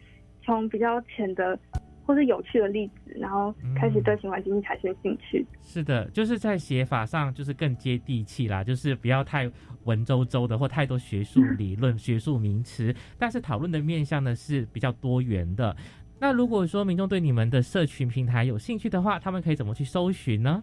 [0.44, 1.58] 从比较浅的
[2.04, 5.46] 或是有趣的例子，然后开始对循环经济产生兴趣。
[5.60, 9.48] 是的，就是在写法上就是更接地气啦，就是不要太
[9.84, 15.74] 文绉绉的或太多学术 理论、学术名词，但是讨论的面向呢是比较多元的。
[16.18, 20.62] 那如果说民众对你们的社群平台有兴趣的话，他们可以怎么去搜寻呢？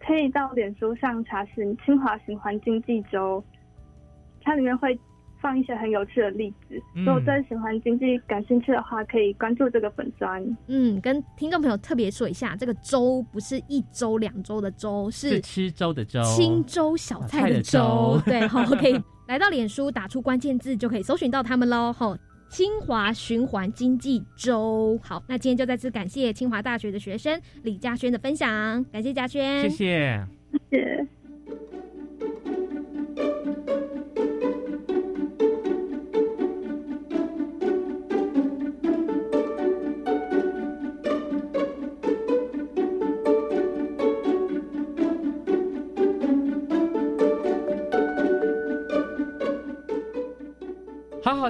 [0.00, 3.42] 可以到脸书上查询清华循环经济周，
[4.40, 4.98] 它里面会。
[5.42, 10.40] 放一些很有趣的例子，如果对循环经济感兴趣的话，可以关注这个粉砖。
[10.68, 18.18] 嗯，跟听众朋友特别说一下，这个粥不是一周两周的周，是吃粥的粥，青州小菜的粥。
[18.24, 21.92] 对，好，可以来到脸书打出关键字，就可以搜寻到他们喽。
[21.92, 22.16] 吼，
[22.48, 24.96] 清华循环经济周。
[25.02, 28.48] 好，那今天就再次感谢清华大学的学生李嘉轩的分享，
[28.92, 30.26] 感谢嘉轩，谢谢，
[30.70, 31.21] 谢谢。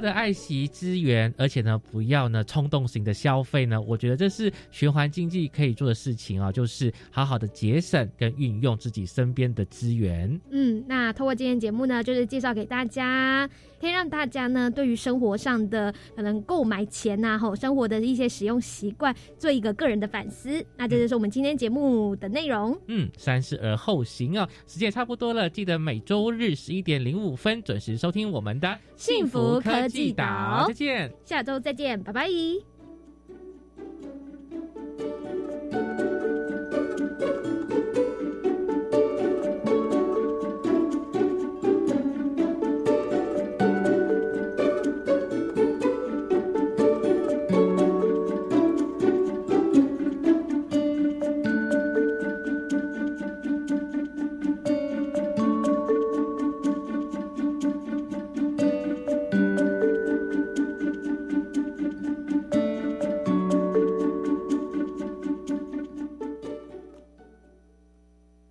[0.02, 3.80] 的爱惜资源，而且呢，不要呢冲动型的消费呢。
[3.80, 10.38] 我觉得这是循环经济可以做的事情啊，就是好好的节省跟运用自己身边的资源。
[10.50, 13.48] 嗯，那通过今天节目呢，就是介绍给大家，
[13.82, 20.64] 可以让大家呢对于生活上的可能购买前呐，吼生活的一些使用习惯做一个个人的反思。
[20.76, 22.78] 那这就是我们今天节目的内容。
[22.86, 30.64] 嗯，三思而后行啊，时间差不多了，记得每周日十一点零五分准时收听我们的幸福科技岛。
[30.68, 32.71] 再见，下周再见，拜拜。